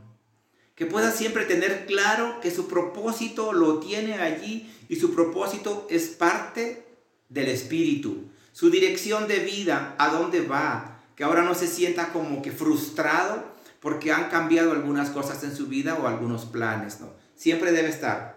que 0.76 0.86
pueda 0.86 1.12
siempre 1.12 1.46
tener 1.46 1.86
claro 1.86 2.40
que 2.42 2.52
su 2.52 2.68
propósito 2.68 3.54
lo 3.54 3.80
tiene 3.80 4.16
allí 4.16 4.72
y 4.90 4.98
su 4.98 5.16
propósito 5.16 5.88
es 5.90 6.08
parte 6.10 6.86
del 7.30 7.48
espíritu, 7.48 8.30
su 8.52 8.70
dirección 8.70 9.28
de 9.28 9.40
vida, 9.40 9.96
a 9.98 10.10
dónde 10.10 10.42
va, 10.42 11.02
que 11.16 11.24
ahora 11.24 11.44
no 11.44 11.56
se 11.56 11.68
sienta 11.68 12.12
como 12.12 12.42
que 12.42 12.52
frustrado 12.52 13.56
porque 13.80 14.12
han 14.12 14.30
cambiado 14.30 14.72
algunas 14.72 15.10
cosas 15.10 15.44
en 15.44 15.56
su 15.56 15.68
vida 15.68 15.96
o 15.96 16.08
algunos 16.08 16.46
planes, 16.46 17.00
¿no? 17.00 17.14
Siempre 17.36 17.72
debe 17.72 17.90
estar 17.90 18.36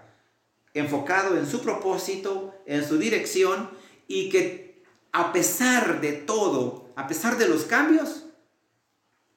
enfocado 0.74 1.36
en 1.36 1.46
su 1.46 1.60
propósito, 1.60 2.54
en 2.66 2.86
su 2.86 2.98
dirección 2.98 3.70
y 4.06 4.28
que 4.28 4.82
a 5.12 5.32
pesar 5.32 6.00
de 6.00 6.12
todo, 6.12 6.90
a 6.96 7.08
pesar 7.08 7.38
de 7.38 7.48
los 7.48 7.64
cambios, 7.64 8.26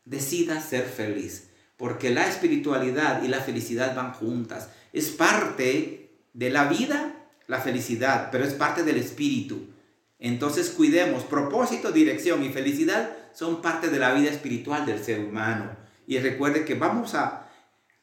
decida 0.05 0.61
ser 0.61 0.85
feliz, 0.85 1.50
porque 1.81 2.11
la 2.11 2.27
espiritualidad 2.27 3.23
y 3.23 3.27
la 3.27 3.39
felicidad 3.39 3.95
van 3.95 4.13
juntas. 4.13 4.69
Es 4.93 5.09
parte 5.09 6.11
de 6.31 6.49
la 6.51 6.65
vida 6.65 7.15
la 7.47 7.59
felicidad, 7.59 8.29
pero 8.31 8.45
es 8.45 8.53
parte 8.53 8.83
del 8.83 8.97
espíritu. 8.97 9.65
Entonces 10.19 10.69
cuidemos, 10.69 11.23
propósito, 11.23 11.91
dirección 11.91 12.43
y 12.43 12.49
felicidad 12.49 13.09
son 13.33 13.63
parte 13.63 13.89
de 13.89 13.97
la 13.97 14.13
vida 14.13 14.29
espiritual 14.29 14.85
del 14.85 15.03
ser 15.03 15.21
humano. 15.21 15.71
Y 16.05 16.19
recuerde 16.19 16.65
que 16.65 16.75
vamos 16.75 17.15
a, 17.15 17.49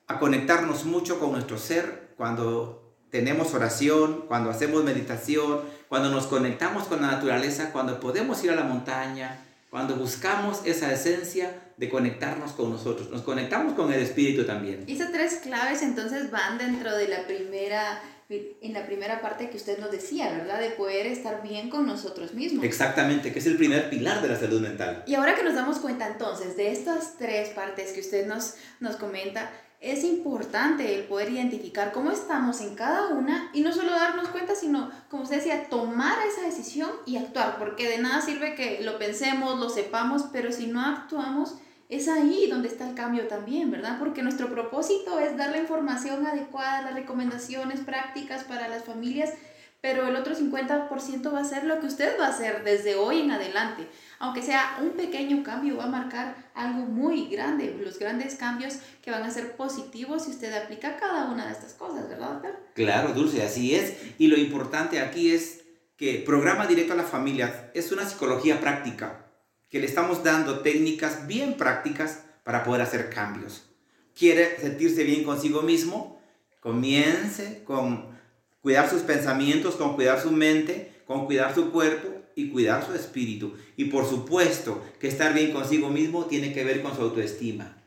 a 0.08 0.18
conectarnos 0.18 0.84
mucho 0.84 1.20
con 1.20 1.30
nuestro 1.30 1.56
ser 1.56 2.14
cuando 2.16 2.96
tenemos 3.10 3.54
oración, 3.54 4.24
cuando 4.26 4.50
hacemos 4.50 4.82
meditación, 4.82 5.60
cuando 5.88 6.10
nos 6.10 6.26
conectamos 6.26 6.88
con 6.88 7.00
la 7.00 7.12
naturaleza, 7.12 7.70
cuando 7.70 8.00
podemos 8.00 8.42
ir 8.42 8.50
a 8.50 8.56
la 8.56 8.64
montaña, 8.64 9.47
cuando 9.70 9.96
buscamos 9.96 10.62
esa 10.64 10.92
esencia 10.92 11.72
de 11.76 11.88
conectarnos 11.88 12.52
con 12.52 12.70
nosotros, 12.70 13.10
nos 13.10 13.22
conectamos 13.22 13.74
con 13.74 13.92
el 13.92 14.00
espíritu 14.00 14.44
también. 14.44 14.84
Y 14.86 14.94
esas 14.94 15.12
tres 15.12 15.40
claves 15.42 15.82
entonces 15.82 16.30
van 16.30 16.58
dentro 16.58 16.96
de 16.96 17.08
la 17.08 17.26
primera 17.26 18.00
en 18.30 18.74
la 18.74 18.84
primera 18.84 19.22
parte 19.22 19.48
que 19.48 19.56
usted 19.56 19.78
nos 19.78 19.90
decía, 19.90 20.30
¿verdad? 20.30 20.60
De 20.60 20.70
poder 20.70 21.06
estar 21.06 21.42
bien 21.42 21.70
con 21.70 21.86
nosotros 21.86 22.34
mismos. 22.34 22.62
Exactamente, 22.62 23.32
que 23.32 23.38
es 23.38 23.46
el 23.46 23.56
primer 23.56 23.88
pilar 23.88 24.20
de 24.20 24.28
la 24.28 24.38
salud 24.38 24.60
mental. 24.60 25.02
Y 25.06 25.14
ahora 25.14 25.34
que 25.34 25.42
nos 25.42 25.54
damos 25.54 25.78
cuenta 25.78 26.06
entonces 26.06 26.54
de 26.54 26.70
estas 26.70 27.16
tres 27.16 27.48
partes 27.50 27.92
que 27.92 28.00
usted 28.00 28.26
nos, 28.26 28.56
nos 28.80 28.96
comenta, 28.96 29.50
es 29.80 30.02
importante 30.02 30.96
el 30.96 31.04
poder 31.04 31.30
identificar 31.30 31.92
cómo 31.92 32.10
estamos 32.10 32.60
en 32.60 32.74
cada 32.74 33.08
una 33.08 33.50
y 33.52 33.60
no 33.60 33.72
solo 33.72 33.92
darnos 33.92 34.28
cuenta, 34.28 34.56
sino, 34.56 34.90
como 35.08 35.22
usted 35.22 35.36
decía, 35.36 35.68
tomar 35.68 36.18
esa 36.26 36.42
decisión 36.42 36.90
y 37.06 37.16
actuar, 37.16 37.58
porque 37.58 37.88
de 37.88 37.98
nada 37.98 38.20
sirve 38.20 38.56
que 38.56 38.80
lo 38.82 38.98
pensemos, 38.98 39.58
lo 39.58 39.68
sepamos, 39.68 40.24
pero 40.32 40.50
si 40.50 40.66
no 40.66 40.80
actuamos, 40.80 41.54
es 41.88 42.08
ahí 42.08 42.48
donde 42.50 42.68
está 42.68 42.88
el 42.88 42.94
cambio 42.94 43.28
también, 43.28 43.70
¿verdad? 43.70 43.98
Porque 43.98 44.22
nuestro 44.22 44.50
propósito 44.50 45.20
es 45.20 45.36
dar 45.36 45.50
la 45.50 45.58
información 45.58 46.26
adecuada, 46.26 46.82
las 46.82 46.94
recomendaciones 46.94 47.80
prácticas 47.80 48.44
para 48.44 48.68
las 48.68 48.84
familias, 48.84 49.32
pero 49.80 50.08
el 50.08 50.16
otro 50.16 50.34
50% 50.34 51.32
va 51.32 51.40
a 51.40 51.44
ser 51.44 51.64
lo 51.64 51.78
que 51.80 51.86
usted 51.86 52.18
va 52.18 52.26
a 52.26 52.30
hacer 52.30 52.64
desde 52.64 52.96
hoy 52.96 53.20
en 53.20 53.30
adelante. 53.30 53.86
Aunque 54.18 54.42
sea 54.42 54.78
un 54.82 54.90
pequeño 54.90 55.44
cambio, 55.44 55.76
va 55.76 55.84
a 55.84 55.88
marcar 55.88 56.50
algo 56.54 56.80
muy 56.80 57.28
grande, 57.28 57.76
los 57.80 57.98
grandes 57.98 58.34
cambios 58.34 58.78
que 59.02 59.12
van 59.12 59.22
a 59.22 59.30
ser 59.30 59.56
positivos 59.56 60.24
si 60.24 60.32
usted 60.32 60.52
aplica 60.52 60.96
cada 60.96 61.30
una 61.30 61.46
de 61.46 61.52
estas 61.52 61.74
cosas, 61.74 62.08
¿verdad, 62.08 62.42
Claro, 62.74 63.12
Dulce, 63.12 63.42
así 63.42 63.74
es. 63.74 63.94
Y 64.18 64.26
lo 64.26 64.36
importante 64.36 65.00
aquí 65.00 65.30
es 65.30 65.64
que 65.96 66.22
programa 66.26 66.66
directo 66.66 66.94
a 66.94 66.96
la 66.96 67.04
familia 67.04 67.70
es 67.74 67.92
una 67.92 68.04
psicología 68.04 68.60
práctica 68.60 69.26
que 69.68 69.80
le 69.80 69.86
estamos 69.86 70.24
dando 70.24 70.60
técnicas 70.60 71.26
bien 71.26 71.56
prácticas 71.56 72.24
para 72.42 72.64
poder 72.64 72.82
hacer 72.82 73.10
cambios. 73.10 73.64
Quiere 74.14 74.58
sentirse 74.58 75.04
bien 75.04 75.22
consigo 75.22 75.62
mismo, 75.62 76.20
comience 76.60 77.62
con 77.64 78.07
cuidar 78.60 78.88
sus 78.88 79.02
pensamientos, 79.02 79.76
con 79.76 79.94
cuidar 79.94 80.20
su 80.20 80.30
mente, 80.30 80.92
con 81.06 81.26
cuidar 81.26 81.54
su 81.54 81.70
cuerpo 81.70 82.08
y 82.34 82.50
cuidar 82.50 82.86
su 82.86 82.94
espíritu. 82.94 83.54
Y 83.76 83.86
por 83.86 84.06
supuesto 84.06 84.84
que 85.00 85.08
estar 85.08 85.34
bien 85.34 85.52
consigo 85.52 85.88
mismo 85.88 86.26
tiene 86.26 86.52
que 86.52 86.64
ver 86.64 86.82
con 86.82 86.94
su 86.94 87.02
autoestima. 87.02 87.82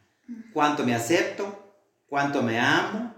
Cuánto 0.53 0.85
me 0.85 0.95
acepto, 0.95 1.75
cuánto 2.07 2.41
me 2.41 2.59
amo, 2.59 3.13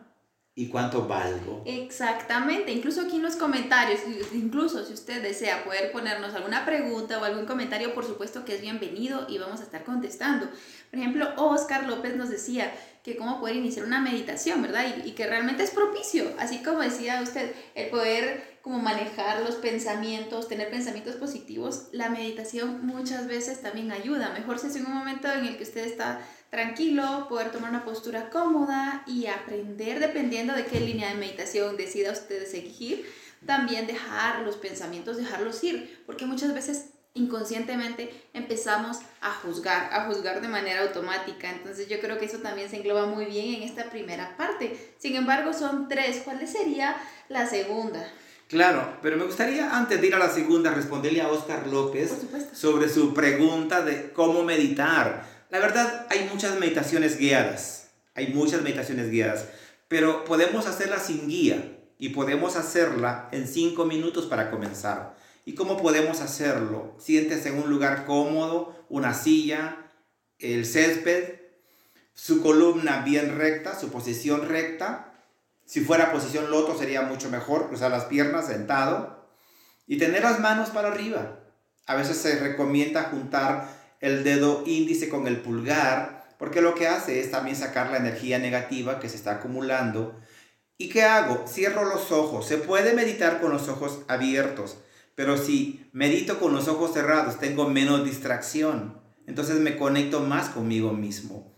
y 0.55 0.67
cuánto 0.67 1.07
valgo. 1.07 1.63
Exactamente, 1.65 2.72
incluso 2.72 3.01
aquí 3.01 3.15
en 3.15 3.24
los 3.24 3.36
comentarios, 3.36 4.01
incluso 4.33 4.86
si 4.86 4.93
usted 4.93 5.24
desea 5.24 5.63
poder 5.63 5.91
ponernos 5.91 6.36
alguna 6.36 6.63
pregunta 6.63 7.19
o 7.19 7.24
algún 7.24 7.45
comentario, 7.45 7.95
por 7.95 8.05
supuesto 8.05 8.45
que 8.45 8.55
es 8.55 8.62
bienvenido 8.62 9.25
y 9.27 9.39
vamos 9.39 9.62
a 9.62 9.63
estar 9.63 9.83
contestando. 9.83 10.48
Por 10.91 11.00
ejemplo, 11.00 11.27
Oscar 11.38 11.88
López 11.88 12.15
nos 12.15 12.29
decía 12.29 12.72
que 13.03 13.17
cómo 13.17 13.39
poder 13.39 13.55
iniciar 13.55 13.86
una 13.86 14.00
meditación, 14.00 14.62
¿verdad? 14.62 14.86
Y, 15.03 15.12
que 15.12 15.25
realmente 15.25 15.63
es 15.63 15.72
propicio, 15.72 16.31
así 16.38 16.62
como 16.62 16.79
decía 16.79 17.22
usted, 17.22 17.53
el 17.74 17.89
poder 17.89 18.60
como 18.62 18.79
manejar 18.79 19.41
los 19.41 19.55
pensamientos, 19.55 20.48
tener 20.48 20.69
pensamientos 20.69 21.15
positivos, 21.15 21.88
la 21.91 22.10
meditación 22.10 22.86
muchas 22.86 23.27
veces 23.27 23.62
también 23.62 23.91
ayuda. 23.91 24.31
Mejor 24.38 24.60
si 24.60 24.67
es 24.67 24.75
en 24.75 24.86
un 24.86 24.93
momento 24.93 25.29
en 25.29 25.45
el 25.45 25.57
que 25.57 25.63
usted 25.63 25.86
está 25.86 26.22
tranquilo, 26.53 27.25
poder 27.29 27.51
tomar 27.51 27.72
una 27.72 27.83
postura 27.83 28.29
cómoda 28.29 29.03
y 29.07 29.25
aprender 29.25 30.00
dependiendo 30.00 30.53
de 30.53 30.67
qué 30.67 30.79
línea 30.79 31.10
de 31.10 31.15
meditación 31.15 31.77
decida 31.77 32.12
usted 32.12 32.45
seguir, 32.45 33.12
también 33.43 33.88
dejar 33.88 34.41
los 34.41 34.57
pensamientos, 34.57 35.17
dejarlos 35.17 35.63
ir, 35.63 36.03
porque 36.05 36.27
muchas 36.27 36.53
veces 36.53 36.91
inconscientemente 37.15 38.13
empezamos 38.33 39.00
a 39.19 39.33
juzgar, 39.33 39.91
a 39.91 40.05
juzgar 40.05 40.41
de 40.41 40.48
manera 40.48 40.83
automática. 40.83 41.50
Entonces 41.50 41.89
yo 41.89 42.00
creo 42.00 42.19
que 42.19 42.25
eso 42.25 42.38
también 42.38 42.69
se 42.69 42.77
engloba 42.77 43.07
muy 43.07 43.25
bien 43.25 43.55
en 43.55 43.63
esta 43.63 43.89
primera 43.89 44.38
parte. 44.38 44.93
Sin 45.00 45.15
embargo, 45.15 45.53
son 45.53 45.88
tres. 45.88 46.22
¿Cuál 46.24 46.48
sería 46.48 46.95
la 47.29 47.48
segunda? 47.48 48.07
Claro, 48.48 49.00
pero 49.01 49.17
me 49.17 49.25
gustaría 49.25 49.75
antes 49.75 50.00
de 50.00 50.05
ir 50.05 50.13
a 50.13 50.19
la 50.19 50.29
segunda 50.29 50.72
responderle 50.72 51.22
a 51.22 51.29
Oscar 51.29 51.65
López 51.65 52.15
sobre 52.53 52.89
su 52.89 53.12
pregunta 53.12 53.81
de 53.81 54.12
cómo 54.12 54.43
meditar. 54.43 55.32
La 55.53 55.60
verdad, 55.60 56.07
hay 56.10 56.27
muchas 56.33 56.60
meditaciones 56.60 57.19
guiadas, 57.19 57.91
hay 58.15 58.33
muchas 58.33 58.63
meditaciones 58.63 59.12
guiadas, 59.12 59.45
pero 59.88 60.25
podemos 60.25 60.65
hacerla 60.65 60.98
sin 60.98 61.27
guía 61.27 61.77
y 62.00 62.10
podemos 62.10 62.55
hacerla 62.55 63.29
en 63.31 63.48
cinco 63.48 63.86
minutos 63.86 64.25
para 64.25 64.50
comenzar. 64.50 65.15
¿Y 65.45 65.53
cómo 65.53 65.77
podemos 65.77 66.22
hacerlo? 66.22 66.95
Siéntese 66.98 67.50
en 67.50 67.60
un 67.60 67.69
lugar 67.69 68.07
cómodo, 68.07 68.83
una 68.89 69.13
silla, 69.13 69.77
el 70.39 70.65
césped, 70.65 71.36
su 72.15 72.41
columna 72.41 73.03
bien 73.03 73.38
recta, 73.38 73.79
su 73.79 73.91
posición 73.91 74.50
recta. 74.50 75.13
Si 75.67 75.81
fuera 75.81 76.12
posición 76.12 76.50
loto 76.50 76.75
sería 76.75 77.03
mucho 77.03 77.29
mejor, 77.29 77.67
cruzar 77.67 77.91
las 77.91 78.05
piernas 78.05 78.48
sentado 78.48 79.24
y 79.86 80.00
tener 80.00 80.24
las 80.24 80.39
manos 80.39 80.72
para 80.72 80.88
arriba. 80.88 81.41
A 81.86 81.93
veces 81.93 82.17
se 82.17 82.39
recomienda 82.39 83.03
juntar 83.12 83.82
el 84.03 84.25
dedo 84.25 84.63
índice 84.65 85.07
con 85.07 85.27
el 85.27 85.38
pulgar, 85.38 86.36
porque 86.38 86.60
lo 86.60 86.75
que 86.75 86.89
hace 86.89 87.22
es 87.22 87.31
también 87.31 87.55
sacar 87.55 87.89
la 87.89 87.95
energía 87.95 88.38
negativa 88.38 89.00
que 89.00 89.07
se 89.07 89.15
está 89.15 89.36
acumulando. 89.36 90.19
¿Y 90.77 90.89
qué 90.89 91.03
hago? 91.03 91.45
Cierro 91.48 91.86
los 91.86 92.12
ojos. 92.12 92.45
Se 92.45 92.57
puede 92.57 92.93
meditar 92.93 93.39
con 93.39 93.53
los 93.53 93.69
ojos 93.69 94.01
abiertos, 94.10 94.75
pero 95.15 95.38
si 95.38 95.89
medito 95.93 96.38
con 96.38 96.51
los 96.51 96.67
ojos 96.67 96.91
cerrados 96.91 97.39
tengo 97.39 97.69
menos 97.69 98.03
distracción. 98.03 99.00
Entonces 99.25 99.55
me 99.62 99.77
conecto 99.77 100.19
más 100.19 100.50
conmigo 100.50 100.91
mismo. 100.91 101.50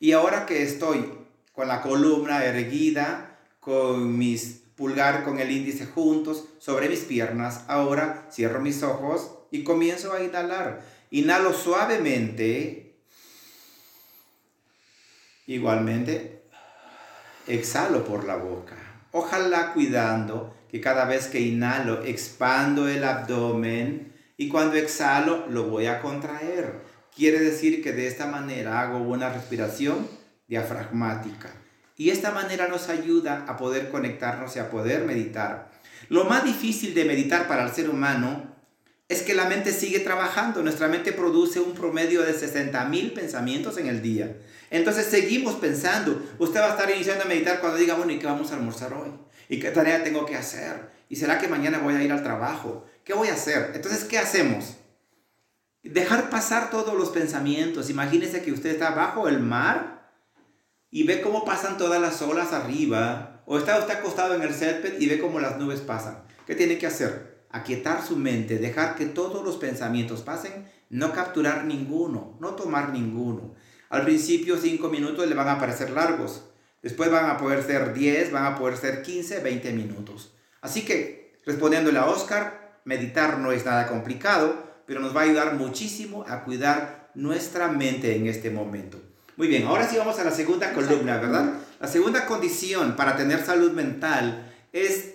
Y 0.00 0.10
ahora 0.10 0.44
que 0.44 0.64
estoy 0.64 1.08
con 1.52 1.68
la 1.68 1.82
columna 1.82 2.44
erguida, 2.44 3.38
con 3.60 4.18
mis 4.18 4.62
pulgar 4.74 5.22
con 5.22 5.38
el 5.38 5.52
índice 5.52 5.86
juntos 5.86 6.46
sobre 6.58 6.88
mis 6.88 7.02
piernas, 7.02 7.62
ahora 7.68 8.26
cierro 8.32 8.60
mis 8.60 8.82
ojos 8.82 9.38
y 9.52 9.62
comienzo 9.62 10.12
a 10.12 10.24
inhalar. 10.24 10.82
Inhalo 11.12 11.52
suavemente. 11.52 12.96
Igualmente, 15.46 16.44
exhalo 17.46 18.02
por 18.02 18.24
la 18.24 18.36
boca. 18.36 18.76
Ojalá 19.10 19.74
cuidando 19.74 20.56
que 20.70 20.80
cada 20.80 21.04
vez 21.04 21.26
que 21.26 21.40
inhalo, 21.40 22.02
expando 22.02 22.88
el 22.88 23.04
abdomen 23.04 24.14
y 24.38 24.48
cuando 24.48 24.76
exhalo, 24.76 25.46
lo 25.48 25.64
voy 25.64 25.84
a 25.84 26.00
contraer. 26.00 26.80
Quiere 27.14 27.40
decir 27.40 27.82
que 27.82 27.92
de 27.92 28.06
esta 28.06 28.26
manera 28.26 28.80
hago 28.80 28.96
una 28.96 29.30
respiración 29.30 30.08
diafragmática. 30.48 31.50
Y 31.98 32.08
esta 32.08 32.30
manera 32.30 32.68
nos 32.68 32.88
ayuda 32.88 33.44
a 33.46 33.58
poder 33.58 33.90
conectarnos 33.90 34.56
y 34.56 34.60
a 34.60 34.70
poder 34.70 35.04
meditar. 35.04 35.72
Lo 36.08 36.24
más 36.24 36.42
difícil 36.42 36.94
de 36.94 37.04
meditar 37.04 37.48
para 37.48 37.64
el 37.64 37.70
ser 37.70 37.90
humano 37.90 38.51
es 39.12 39.22
que 39.22 39.34
la 39.34 39.44
mente 39.44 39.72
sigue 39.72 40.00
trabajando. 40.00 40.62
Nuestra 40.62 40.88
mente 40.88 41.12
produce 41.12 41.60
un 41.60 41.74
promedio 41.74 42.22
de 42.22 42.32
60 42.32 42.82
mil 42.86 43.12
pensamientos 43.12 43.76
en 43.76 43.86
el 43.86 44.00
día. 44.00 44.38
Entonces 44.70 45.06
seguimos 45.06 45.56
pensando. 45.56 46.22
Usted 46.38 46.60
va 46.60 46.68
a 46.68 46.70
estar 46.70 46.90
iniciando 46.90 47.24
a 47.24 47.28
meditar 47.28 47.60
cuando 47.60 47.78
diga, 47.78 47.94
bueno, 47.94 48.12
¿y 48.12 48.18
qué 48.18 48.26
vamos 48.26 48.50
a 48.50 48.56
almorzar 48.56 48.94
hoy? 48.94 49.10
¿Y 49.48 49.60
qué 49.60 49.70
tarea 49.70 50.02
tengo 50.02 50.24
que 50.24 50.36
hacer? 50.36 50.90
¿Y 51.10 51.16
será 51.16 51.38
que 51.38 51.46
mañana 51.46 51.78
voy 51.78 51.94
a 51.94 52.02
ir 52.02 52.10
al 52.10 52.22
trabajo? 52.22 52.86
¿Qué 53.04 53.12
voy 53.12 53.28
a 53.28 53.34
hacer? 53.34 53.72
Entonces, 53.74 54.04
¿qué 54.04 54.18
hacemos? 54.18 54.76
Dejar 55.82 56.30
pasar 56.30 56.70
todos 56.70 56.94
los 56.94 57.10
pensamientos. 57.10 57.90
Imagínese 57.90 58.42
que 58.42 58.52
usted 58.52 58.70
está 58.70 58.92
bajo 58.92 59.28
el 59.28 59.40
mar 59.40 60.10
y 60.90 61.02
ve 61.06 61.20
cómo 61.20 61.44
pasan 61.44 61.76
todas 61.76 62.00
las 62.00 62.22
olas 62.22 62.54
arriba. 62.54 63.42
O 63.44 63.58
está 63.58 63.78
usted 63.78 63.94
acostado 63.94 64.34
en 64.34 64.42
el 64.42 64.54
césped 64.54 64.98
y 64.98 65.06
ve 65.06 65.20
cómo 65.20 65.38
las 65.38 65.58
nubes 65.58 65.80
pasan. 65.80 66.22
¿Qué 66.46 66.54
tiene 66.54 66.78
que 66.78 66.86
hacer? 66.86 67.31
Aquietar 67.52 68.04
su 68.04 68.16
mente, 68.16 68.58
dejar 68.58 68.94
que 68.96 69.06
todos 69.06 69.44
los 69.44 69.56
pensamientos 69.56 70.22
pasen, 70.22 70.66
no 70.90 71.12
capturar 71.12 71.64
ninguno, 71.64 72.36
no 72.40 72.50
tomar 72.54 72.90
ninguno. 72.90 73.54
Al 73.88 74.04
principio 74.04 74.56
cinco 74.56 74.88
minutos 74.88 75.28
le 75.28 75.34
van 75.34 75.48
a 75.48 75.58
parecer 75.58 75.90
largos, 75.90 76.44
después 76.82 77.10
van 77.10 77.30
a 77.30 77.36
poder 77.36 77.62
ser 77.62 77.92
10, 77.92 78.32
van 78.32 78.46
a 78.46 78.58
poder 78.58 78.76
ser 78.76 79.02
15, 79.02 79.40
20 79.40 79.72
minutos. 79.72 80.34
Así 80.60 80.82
que, 80.82 81.40
respondiéndole 81.44 81.98
a 81.98 82.06
Oscar, 82.06 82.80
meditar 82.84 83.38
no 83.38 83.52
es 83.52 83.64
nada 83.64 83.86
complicado, 83.86 84.56
pero 84.86 85.00
nos 85.00 85.14
va 85.14 85.20
a 85.20 85.24
ayudar 85.24 85.54
muchísimo 85.54 86.24
a 86.28 86.44
cuidar 86.44 87.10
nuestra 87.14 87.68
mente 87.68 88.16
en 88.16 88.26
este 88.26 88.50
momento. 88.50 89.00
Muy 89.36 89.48
bien, 89.48 89.66
ahora 89.66 89.88
sí 89.88 89.96
vamos 89.96 90.18
a 90.18 90.24
la 90.24 90.30
segunda 90.30 90.72
columna, 90.72 91.18
¿verdad? 91.18 91.54
La 91.80 91.88
segunda 91.88 92.26
condición 92.26 92.96
para 92.96 93.16
tener 93.16 93.44
salud 93.44 93.72
mental 93.72 94.52
es 94.72 95.14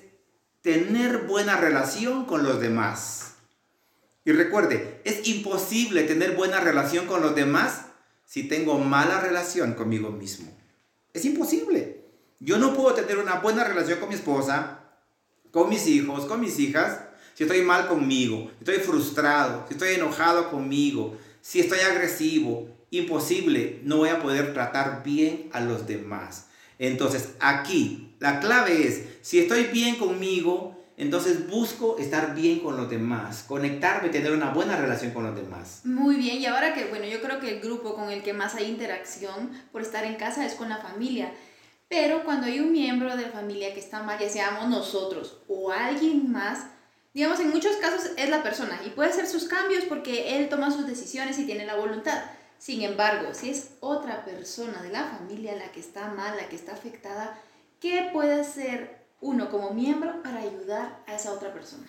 tener 0.68 1.20
buena 1.20 1.56
relación 1.56 2.26
con 2.26 2.44
los 2.44 2.60
demás. 2.60 3.36
Y 4.26 4.34
recuerde, 4.34 5.00
es 5.06 5.26
imposible 5.26 6.04
tener 6.04 6.36
buena 6.36 6.60
relación 6.60 7.06
con 7.06 7.22
los 7.22 7.34
demás 7.36 7.86
si 8.26 8.50
tengo 8.50 8.78
mala 8.78 9.22
relación 9.22 9.76
conmigo 9.76 10.10
mismo. 10.10 10.52
Es 11.14 11.24
imposible. 11.24 12.02
Yo 12.42 12.58
no 12.58 12.74
puedo 12.74 12.94
tener 12.96 13.18
una 13.18 13.36
buena 13.36 13.64
relación 13.64 13.98
con 14.02 14.10
mi 14.10 14.16
esposa, 14.16 14.80
con 15.52 15.70
mis 15.70 15.88
hijos, 15.88 16.26
con 16.26 16.42
mis 16.42 16.60
hijas, 16.60 17.00
si 17.34 17.44
estoy 17.44 17.62
mal 17.62 17.88
conmigo, 17.88 18.52
si 18.58 18.70
estoy 18.70 18.86
frustrado, 18.86 19.64
si 19.70 19.76
estoy 19.76 19.94
enojado 19.94 20.52
conmigo, 20.52 21.18
si 21.40 21.62
estoy 21.62 21.80
agresivo. 21.80 22.68
Imposible, 22.92 23.80
no 23.86 24.00
voy 24.00 24.10
a 24.10 24.22
poder 24.22 24.54
tratar 24.54 25.02
bien 25.02 25.50
a 25.54 25.62
los 25.62 25.88
demás. 25.88 26.48
Entonces, 26.78 27.30
aquí 27.40 28.07
la 28.20 28.40
clave 28.40 28.88
es, 28.88 29.04
si 29.22 29.40
estoy 29.40 29.66
bien 29.66 29.96
conmigo, 29.96 30.76
entonces 30.98 31.48
busco 31.48 31.98
estar 32.00 32.34
bien 32.34 32.60
con 32.60 32.76
los 32.76 32.90
demás, 32.90 33.44
conectarme, 33.48 34.10
tener 34.10 34.32
una 34.32 34.50
buena 34.50 34.76
relación 34.78 35.12
con 35.12 35.24
los 35.24 35.36
demás. 35.36 35.82
Muy 35.84 36.16
bien, 36.16 36.38
y 36.38 36.48
ahora 36.48 36.74
que, 36.74 36.86
bueno, 36.86 37.06
yo 37.06 37.22
creo 37.22 37.40
que 37.40 37.50
el 37.50 37.62
grupo 37.62 37.94
con 37.94 38.10
el 38.10 38.24
que 38.24 38.34
más 38.34 38.56
hay 38.56 38.66
interacción 38.66 39.52
por 39.72 39.84
estar 39.84 40.04
en 40.06 40.16
casa 40.16 40.46
es 40.46 40.56
con 40.56 40.70
la 40.70 40.78
familia. 40.78 41.32
Pero 41.88 42.24
cuando 42.26 42.48
hay 42.48 42.60
un 42.60 42.72
miembro 42.72 43.16
de 43.16 43.24
la 43.24 43.30
familia 43.30 43.74
que 43.74 43.80
está 43.80 44.02
mal, 44.02 44.20
ya 44.20 44.28
seamos 44.28 44.68
nosotros 44.68 45.38
o 45.48 45.72
alguien 45.72 46.32
más, 46.32 46.66
digamos, 47.14 47.40
en 47.40 47.52
muchos 47.52 47.76
casos 47.78 48.12
es 48.18 48.30
la 48.30 48.44
persona 48.44 48.80
y 48.86 48.90
puede 48.90 49.12
hacer 49.12 49.28
sus 49.28 49.46
cambios 49.46 49.86
porque 49.86 50.38
él 50.38 50.50
toma 50.50 50.72
sus 50.72 50.88
decisiones 50.88 51.38
y 51.40 51.46
tiene 51.46 51.66
la 51.66 51.76
voluntad. 51.76 52.24
Sin 52.58 52.82
embargo, 52.82 53.30
si 53.34 53.52
es 53.52 53.70
otra 53.80 54.26
persona 54.26 54.82
de 54.82 54.90
la 54.90 55.06
familia 55.06 55.56
la 55.56 55.72
que 55.72 55.80
está 55.80 56.10
mal, 56.10 56.36
la 56.36 56.50
que 56.50 56.56
está 56.56 56.74
afectada, 56.74 57.40
¿qué 57.80 58.10
puede 58.14 58.40
hacer 58.40 59.06
uno 59.22 59.50
como 59.50 59.74
miembro 59.74 60.22
para 60.24 60.40
ayudar 60.40 61.04
a 61.08 61.16
esa 61.16 61.32
otra 61.32 61.54
persona? 61.54 61.88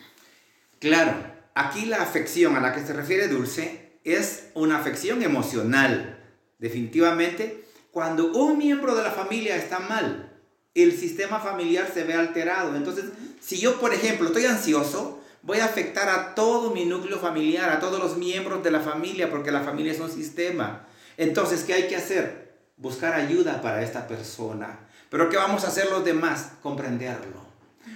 Claro, 0.78 1.12
aquí 1.54 1.86
la 1.86 2.02
afección 2.02 2.56
a 2.56 2.60
la 2.60 2.72
que 2.72 2.80
se 2.80 2.92
refiere 2.92 3.28
Dulce 3.28 3.98
es 4.04 4.50
una 4.54 4.78
afección 4.78 5.22
emocional. 5.22 6.18
Definitivamente, 6.58 7.64
cuando 7.90 8.32
un 8.32 8.58
miembro 8.58 8.94
de 8.94 9.02
la 9.02 9.10
familia 9.10 9.56
está 9.56 9.78
mal, 9.80 10.32
el 10.74 10.96
sistema 10.96 11.40
familiar 11.40 11.90
se 11.92 12.04
ve 12.04 12.14
alterado. 12.14 12.76
Entonces, 12.76 13.06
si 13.40 13.58
yo, 13.58 13.80
por 13.80 13.92
ejemplo, 13.92 14.28
estoy 14.28 14.46
ansioso, 14.46 15.20
voy 15.42 15.58
a 15.58 15.64
afectar 15.64 16.08
a 16.08 16.34
todo 16.34 16.70
mi 16.70 16.84
núcleo 16.84 17.18
familiar, 17.18 17.70
a 17.70 17.80
todos 17.80 17.98
los 17.98 18.16
miembros 18.16 18.62
de 18.62 18.70
la 18.70 18.80
familia, 18.80 19.30
porque 19.30 19.50
la 19.50 19.62
familia 19.62 19.92
es 19.92 20.00
un 20.00 20.10
sistema. 20.10 20.86
Entonces, 21.16 21.64
¿qué 21.64 21.74
hay 21.74 21.88
que 21.88 21.96
hacer? 21.96 22.56
Buscar 22.76 23.14
ayuda 23.14 23.60
para 23.60 23.82
esta 23.82 24.06
persona. 24.06 24.87
Pero 25.10 25.28
¿qué 25.28 25.36
vamos 25.36 25.64
a 25.64 25.68
hacer 25.68 25.90
los 25.90 26.04
demás? 26.04 26.52
Comprenderlo. 26.62 27.46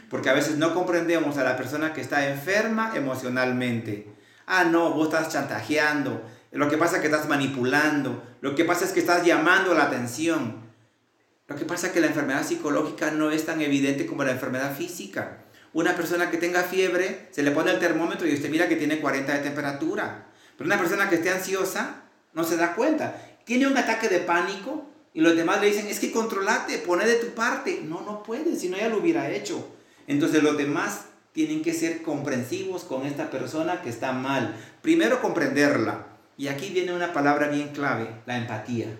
Porque 0.08 0.30
a 0.30 0.34
veces 0.34 0.56
no 0.56 0.74
comprendemos 0.74 1.36
a 1.38 1.44
la 1.44 1.56
persona 1.56 1.92
que 1.92 2.00
está 2.00 2.28
enferma 2.28 2.92
emocionalmente. 2.94 4.08
Ah, 4.46 4.64
no, 4.64 4.92
vos 4.92 5.08
estás 5.08 5.32
chantajeando. 5.32 6.22
Lo 6.50 6.68
que 6.68 6.78
pasa 6.78 6.96
es 6.96 7.00
que 7.00 7.08
estás 7.08 7.28
manipulando. 7.28 8.22
Lo 8.40 8.54
que 8.54 8.64
pasa 8.64 8.84
es 8.84 8.92
que 8.92 9.00
estás 9.00 9.24
llamando 9.24 9.74
la 9.74 9.84
atención. 9.84 10.62
Lo 11.48 11.56
que 11.56 11.64
pasa 11.64 11.88
es 11.88 11.92
que 11.92 12.00
la 12.00 12.06
enfermedad 12.06 12.46
psicológica 12.46 13.10
no 13.10 13.30
es 13.30 13.44
tan 13.46 13.60
evidente 13.60 14.06
como 14.06 14.24
la 14.24 14.32
enfermedad 14.32 14.74
física. 14.74 15.44
Una 15.72 15.96
persona 15.96 16.30
que 16.30 16.36
tenga 16.36 16.62
fiebre, 16.62 17.28
se 17.30 17.42
le 17.42 17.50
pone 17.50 17.70
el 17.70 17.78
termómetro 17.78 18.26
y 18.26 18.34
usted 18.34 18.50
mira 18.50 18.68
que 18.68 18.76
tiene 18.76 19.00
40 19.00 19.32
de 19.32 19.38
temperatura. 19.38 20.26
Pero 20.56 20.66
una 20.66 20.78
persona 20.78 21.08
que 21.08 21.16
esté 21.16 21.30
ansiosa 21.30 22.02
no 22.34 22.44
se 22.44 22.56
da 22.56 22.74
cuenta. 22.74 23.16
Tiene 23.44 23.66
un 23.66 23.76
ataque 23.76 24.08
de 24.08 24.20
pánico 24.20 24.91
y 25.14 25.20
los 25.20 25.36
demás 25.36 25.60
le 25.60 25.66
dicen, 25.66 25.86
es 25.88 26.00
que 26.00 26.10
controlate, 26.10 26.78
pone 26.78 27.04
de 27.04 27.16
tu 27.16 27.34
parte. 27.34 27.82
No, 27.84 28.00
no 28.00 28.22
puede, 28.22 28.56
si 28.56 28.68
no 28.68 28.78
ya 28.78 28.88
lo 28.88 28.98
hubiera 28.98 29.30
hecho. 29.30 29.68
Entonces 30.06 30.42
los 30.42 30.56
demás 30.56 31.06
tienen 31.32 31.62
que 31.62 31.74
ser 31.74 32.02
comprensivos 32.02 32.84
con 32.84 33.04
esta 33.04 33.30
persona 33.30 33.82
que 33.82 33.90
está 33.90 34.12
mal. 34.12 34.56
Primero 34.80 35.20
comprenderla. 35.20 36.06
Y 36.38 36.48
aquí 36.48 36.70
viene 36.70 36.94
una 36.94 37.12
palabra 37.12 37.48
bien 37.48 37.68
clave, 37.68 38.08
la 38.24 38.38
empatía. 38.38 38.98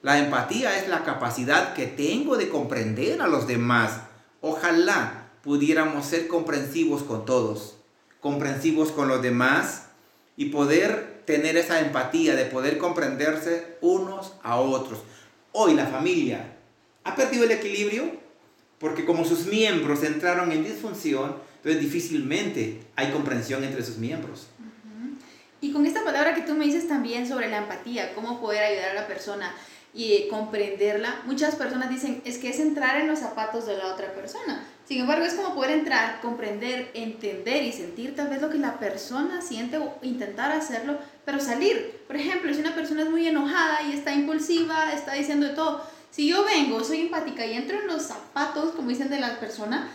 La 0.00 0.18
empatía 0.18 0.78
es 0.78 0.88
la 0.88 1.04
capacidad 1.04 1.74
que 1.74 1.86
tengo 1.86 2.36
de 2.36 2.48
comprender 2.48 3.20
a 3.20 3.26
los 3.26 3.46
demás. 3.46 4.00
Ojalá 4.40 5.28
pudiéramos 5.42 6.06
ser 6.06 6.26
comprensivos 6.26 7.02
con 7.02 7.26
todos, 7.26 7.76
comprensivos 8.20 8.92
con 8.92 9.08
los 9.08 9.22
demás 9.22 9.86
y 10.36 10.46
poder 10.46 11.22
tener 11.26 11.56
esa 11.56 11.80
empatía 11.80 12.34
de 12.34 12.46
poder 12.46 12.78
comprenderse 12.78 13.76
unos 13.80 14.32
a 14.42 14.56
otros. 14.56 15.00
Hoy 15.56 15.74
la 15.74 15.86
familia 15.86 16.52
ha 17.04 17.14
perdido 17.14 17.44
el 17.44 17.52
equilibrio 17.52 18.10
porque 18.80 19.04
como 19.04 19.24
sus 19.24 19.46
miembros 19.46 20.02
entraron 20.02 20.50
en 20.50 20.64
disfunción, 20.64 21.36
entonces 21.58 21.80
difícilmente 21.80 22.80
hay 22.96 23.12
comprensión 23.12 23.62
entre 23.62 23.84
sus 23.84 23.98
miembros. 23.98 24.48
Y 25.60 25.72
con 25.72 25.86
esta 25.86 26.02
palabra 26.02 26.34
que 26.34 26.42
tú 26.42 26.56
me 26.56 26.64
dices 26.64 26.88
también 26.88 27.28
sobre 27.28 27.48
la 27.48 27.58
empatía, 27.58 28.16
cómo 28.16 28.40
poder 28.40 28.64
ayudar 28.64 28.90
a 28.90 28.94
la 28.94 29.06
persona 29.06 29.54
y 29.94 30.26
comprenderla, 30.26 31.22
muchas 31.24 31.54
personas 31.54 31.88
dicen, 31.88 32.20
es 32.24 32.38
que 32.38 32.48
es 32.48 32.58
entrar 32.58 33.00
en 33.00 33.06
los 33.06 33.20
zapatos 33.20 33.64
de 33.64 33.76
la 33.76 33.94
otra 33.94 34.12
persona. 34.12 34.66
Sin 34.88 35.02
embargo, 35.02 35.24
es 35.24 35.34
como 35.34 35.54
poder 35.54 35.70
entrar, 35.70 36.20
comprender, 36.20 36.90
entender 36.94 37.62
y 37.62 37.70
sentir 37.70 38.16
tal 38.16 38.26
vez 38.26 38.42
lo 38.42 38.50
que 38.50 38.58
la 38.58 38.80
persona 38.80 39.40
siente 39.40 39.78
o 39.78 39.94
intentar 40.02 40.50
hacerlo, 40.50 40.98
pero 41.24 41.40
salir. 41.40 42.02
Por 42.06 42.16
ejemplo, 42.16 42.52
si 42.52 42.60
una 42.60 42.74
persona 42.74 43.02
es 43.02 43.10
muy 43.10 43.26
enojada 43.26 43.82
y 43.82 43.92
está 43.92 44.14
impulsiva, 44.14 44.92
está 44.92 45.14
diciendo 45.14 45.46
de 45.46 45.54
todo, 45.54 45.82
si 46.10 46.28
yo 46.28 46.44
vengo, 46.44 46.82
soy 46.84 47.02
empática 47.02 47.44
y 47.44 47.54
entro 47.54 47.80
en 47.80 47.86
los 47.86 48.02
zapatos, 48.02 48.72
como 48.72 48.88
dicen 48.88 49.10
de 49.10 49.20
la 49.20 49.40
persona, 49.40 49.88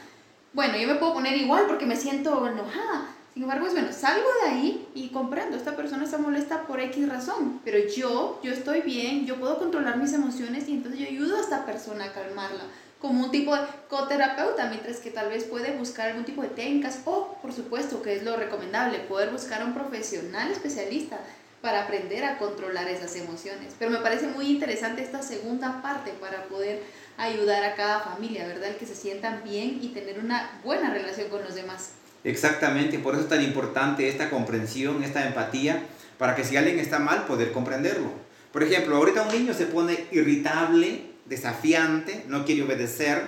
bueno, 0.53 0.77
yo 0.77 0.87
me 0.87 0.95
puedo 0.95 1.13
poner 1.13 1.37
igual 1.37 1.65
porque 1.67 1.85
me 1.85 1.95
siento 1.95 2.47
enojada. 2.47 3.15
Sin 3.33 3.43
embargo, 3.43 3.67
es 3.67 3.73
bueno, 3.73 3.93
salgo 3.93 4.27
de 4.41 4.49
ahí 4.49 4.87
y 4.95 5.09
comprendo, 5.09 5.55
esta 5.55 5.75
persona 5.75 6.03
está 6.03 6.17
molesta 6.17 6.63
por 6.63 6.79
X 6.81 7.07
razón, 7.07 7.61
pero 7.63 7.77
yo, 7.87 8.39
yo 8.43 8.51
estoy 8.51 8.81
bien, 8.81 9.25
yo 9.25 9.39
puedo 9.39 9.59
controlar 9.59 9.97
mis 9.97 10.11
emociones 10.13 10.67
y 10.67 10.73
entonces 10.73 10.99
yo 10.99 11.07
ayudo 11.07 11.37
a 11.37 11.41
esta 11.41 11.65
persona 11.65 12.05
a 12.05 12.11
calmarla 12.11 12.63
como 12.99 13.23
un 13.23 13.31
tipo 13.31 13.55
de 13.55 13.61
coterapeuta, 13.87 14.67
mientras 14.69 14.97
que 14.97 15.09
tal 15.09 15.29
vez 15.29 15.45
puede 15.45 15.71
buscar 15.71 16.09
algún 16.09 16.25
tipo 16.25 16.41
de 16.41 16.49
técnicas 16.49 16.99
o, 17.05 17.37
por 17.41 17.53
supuesto, 17.53 18.01
que 18.01 18.15
es 18.15 18.23
lo 18.23 18.35
recomendable, 18.35 18.99
poder 18.99 19.29
buscar 19.29 19.61
a 19.61 19.65
un 19.65 19.73
profesional 19.73 20.51
especialista 20.51 21.17
para 21.61 21.83
aprender 21.83 22.23
a 22.25 22.37
controlar 22.37 22.87
esas 22.87 23.15
emociones. 23.15 23.73
Pero 23.77 23.91
me 23.91 23.99
parece 23.99 24.27
muy 24.27 24.47
interesante 24.47 25.01
esta 25.01 25.21
segunda 25.21 25.81
parte 25.81 26.11
para 26.19 26.43
poder 26.43 26.83
ayudar 27.17 27.63
a 27.63 27.75
cada 27.75 28.01
familia, 28.01 28.47
¿verdad? 28.47 28.69
El 28.69 28.75
que 28.75 28.85
se 28.85 28.95
sientan 28.95 29.43
bien 29.43 29.79
y 29.81 29.89
tener 29.89 30.19
una 30.19 30.59
buena 30.63 30.89
relación 30.89 31.29
con 31.29 31.43
los 31.43 31.55
demás. 31.55 31.91
Exactamente, 32.23 32.99
por 32.99 33.13
eso 33.13 33.23
es 33.23 33.29
tan 33.29 33.41
importante 33.41 34.07
esta 34.09 34.29
comprensión, 34.29 35.03
esta 35.03 35.25
empatía, 35.25 35.83
para 36.17 36.35
que 36.35 36.43
si 36.43 36.57
alguien 36.57 36.79
está 36.79 36.99
mal, 36.99 37.25
poder 37.25 37.53
comprenderlo. 37.53 38.11
Por 38.51 38.63
ejemplo, 38.63 38.97
ahorita 38.97 39.23
un 39.23 39.31
niño 39.31 39.53
se 39.53 39.67
pone 39.67 40.05
irritable 40.11 41.08
desafiante, 41.29 42.25
no 42.27 42.45
quiere 42.45 42.63
obedecer. 42.63 43.21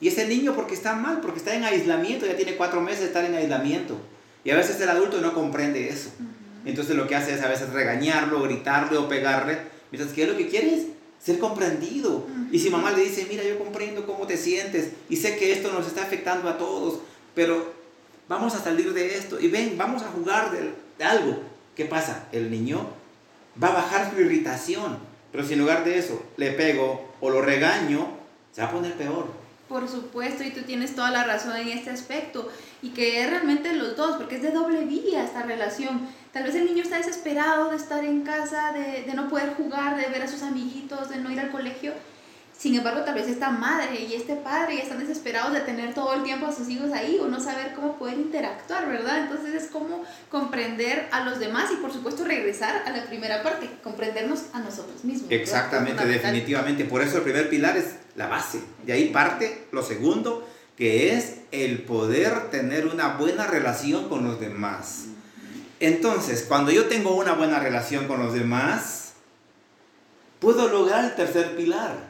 Y 0.00 0.08
ese 0.08 0.26
niño 0.26 0.54
porque 0.54 0.74
está 0.74 0.94
mal, 0.94 1.20
porque 1.20 1.38
está 1.38 1.54
en 1.54 1.64
aislamiento, 1.64 2.24
ya 2.24 2.36
tiene 2.36 2.56
cuatro 2.56 2.80
meses 2.80 3.00
de 3.00 3.06
estar 3.06 3.24
en 3.24 3.34
aislamiento. 3.34 4.00
Y 4.44 4.50
a 4.50 4.56
veces 4.56 4.80
el 4.80 4.88
adulto 4.88 5.20
no 5.20 5.34
comprende 5.34 5.88
eso. 5.88 6.10
Entonces 6.64 6.96
lo 6.96 7.06
que 7.06 7.16
hace 7.16 7.34
es 7.34 7.42
a 7.42 7.48
veces 7.48 7.70
regañarlo, 7.70 8.42
gritarle 8.42 8.96
o 8.96 9.08
pegarle. 9.08 9.58
Mientras 9.90 10.14
que 10.14 10.26
lo 10.26 10.36
que 10.36 10.48
quiere 10.48 10.74
es 10.74 10.86
ser 11.22 11.38
comprendido. 11.38 12.26
Y 12.52 12.60
si 12.60 12.70
mamá 12.70 12.92
le 12.92 13.02
dice, 13.02 13.26
mira, 13.28 13.42
yo 13.42 13.58
comprendo 13.58 14.06
cómo 14.06 14.26
te 14.26 14.36
sientes 14.36 14.90
y 15.08 15.16
sé 15.16 15.36
que 15.36 15.52
esto 15.52 15.72
nos 15.72 15.86
está 15.86 16.02
afectando 16.02 16.48
a 16.48 16.56
todos, 16.56 17.00
pero 17.34 17.74
vamos 18.28 18.54
a 18.54 18.62
salir 18.62 18.92
de 18.94 19.16
esto 19.16 19.40
y 19.40 19.48
ven, 19.48 19.76
vamos 19.76 20.02
a 20.02 20.08
jugar 20.08 20.52
de, 20.52 20.72
de 20.96 21.04
algo. 21.04 21.42
¿Qué 21.74 21.84
pasa? 21.84 22.28
El 22.32 22.50
niño 22.50 22.88
va 23.60 23.68
a 23.68 23.74
bajar 23.74 24.10
su 24.12 24.20
irritación 24.20 25.08
pero 25.32 25.44
si 25.44 25.54
en 25.54 25.60
lugar 25.60 25.84
de 25.84 25.98
eso 25.98 26.22
le 26.36 26.52
pego 26.52 27.07
o 27.20 27.30
lo 27.30 27.42
regaño, 27.42 28.08
se 28.52 28.62
va 28.62 28.68
a 28.68 28.72
poner 28.72 28.94
peor. 28.94 29.26
Por 29.68 29.86
supuesto, 29.88 30.42
y 30.42 30.50
tú 30.50 30.62
tienes 30.62 30.94
toda 30.94 31.10
la 31.10 31.24
razón 31.24 31.54
en 31.56 31.68
este 31.68 31.90
aspecto, 31.90 32.48
y 32.80 32.90
que 32.90 33.22
es 33.22 33.28
realmente 33.28 33.74
los 33.74 33.96
dos, 33.96 34.16
porque 34.16 34.36
es 34.36 34.42
de 34.42 34.50
doble 34.50 34.84
vía 34.84 35.24
esta 35.24 35.42
relación. 35.42 36.08
Tal 36.32 36.44
vez 36.44 36.54
el 36.54 36.64
niño 36.64 36.82
está 36.82 36.96
desesperado 36.96 37.70
de 37.70 37.76
estar 37.76 38.04
en 38.04 38.22
casa, 38.22 38.72
de, 38.72 39.02
de 39.02 39.14
no 39.14 39.28
poder 39.28 39.54
jugar, 39.54 39.96
de 39.96 40.08
ver 40.08 40.22
a 40.22 40.28
sus 40.28 40.42
amiguitos, 40.42 41.10
de 41.10 41.16
no 41.16 41.30
ir 41.30 41.40
al 41.40 41.50
colegio. 41.50 41.92
Sin 42.58 42.74
embargo, 42.74 43.02
tal 43.02 43.14
vez 43.14 43.28
esta 43.28 43.50
madre 43.50 44.00
y 44.00 44.14
este 44.14 44.34
padre 44.34 44.78
ya 44.78 44.82
están 44.82 44.98
desesperados 44.98 45.52
de 45.52 45.60
tener 45.60 45.94
todo 45.94 46.12
el 46.14 46.24
tiempo 46.24 46.46
a 46.46 46.52
sus 46.52 46.68
hijos 46.68 46.90
ahí 46.92 47.16
o 47.22 47.28
no 47.28 47.38
saber 47.38 47.72
cómo 47.72 47.96
poder 47.96 48.18
interactuar, 48.18 48.88
¿verdad? 48.88 49.22
Entonces 49.22 49.54
es 49.54 49.70
como 49.70 50.02
comprender 50.28 51.08
a 51.12 51.24
los 51.24 51.38
demás 51.38 51.70
y 51.72 51.76
por 51.76 51.92
supuesto 51.92 52.24
regresar 52.24 52.82
a 52.84 52.90
la 52.90 53.04
primera 53.06 53.44
parte, 53.44 53.70
comprendernos 53.84 54.46
a 54.52 54.58
nosotros 54.58 55.04
mismos. 55.04 55.30
Exactamente, 55.30 56.04
definitivamente. 56.04 56.84
Por 56.84 57.00
eso 57.00 57.18
el 57.18 57.22
primer 57.22 57.48
pilar 57.48 57.76
es 57.76 57.94
la 58.16 58.26
base. 58.26 58.60
De 58.84 58.92
ahí 58.92 59.10
parte 59.10 59.68
lo 59.70 59.84
segundo, 59.84 60.44
que 60.76 61.14
es 61.14 61.36
el 61.52 61.82
poder 61.82 62.50
tener 62.50 62.88
una 62.88 63.18
buena 63.18 63.46
relación 63.46 64.08
con 64.08 64.24
los 64.24 64.40
demás. 64.40 65.04
Entonces, 65.78 66.44
cuando 66.48 66.72
yo 66.72 66.86
tengo 66.86 67.14
una 67.14 67.34
buena 67.34 67.60
relación 67.60 68.08
con 68.08 68.18
los 68.18 68.34
demás, 68.34 69.12
puedo 70.40 70.66
lograr 70.66 71.04
el 71.04 71.14
tercer 71.14 71.54
pilar 71.54 72.07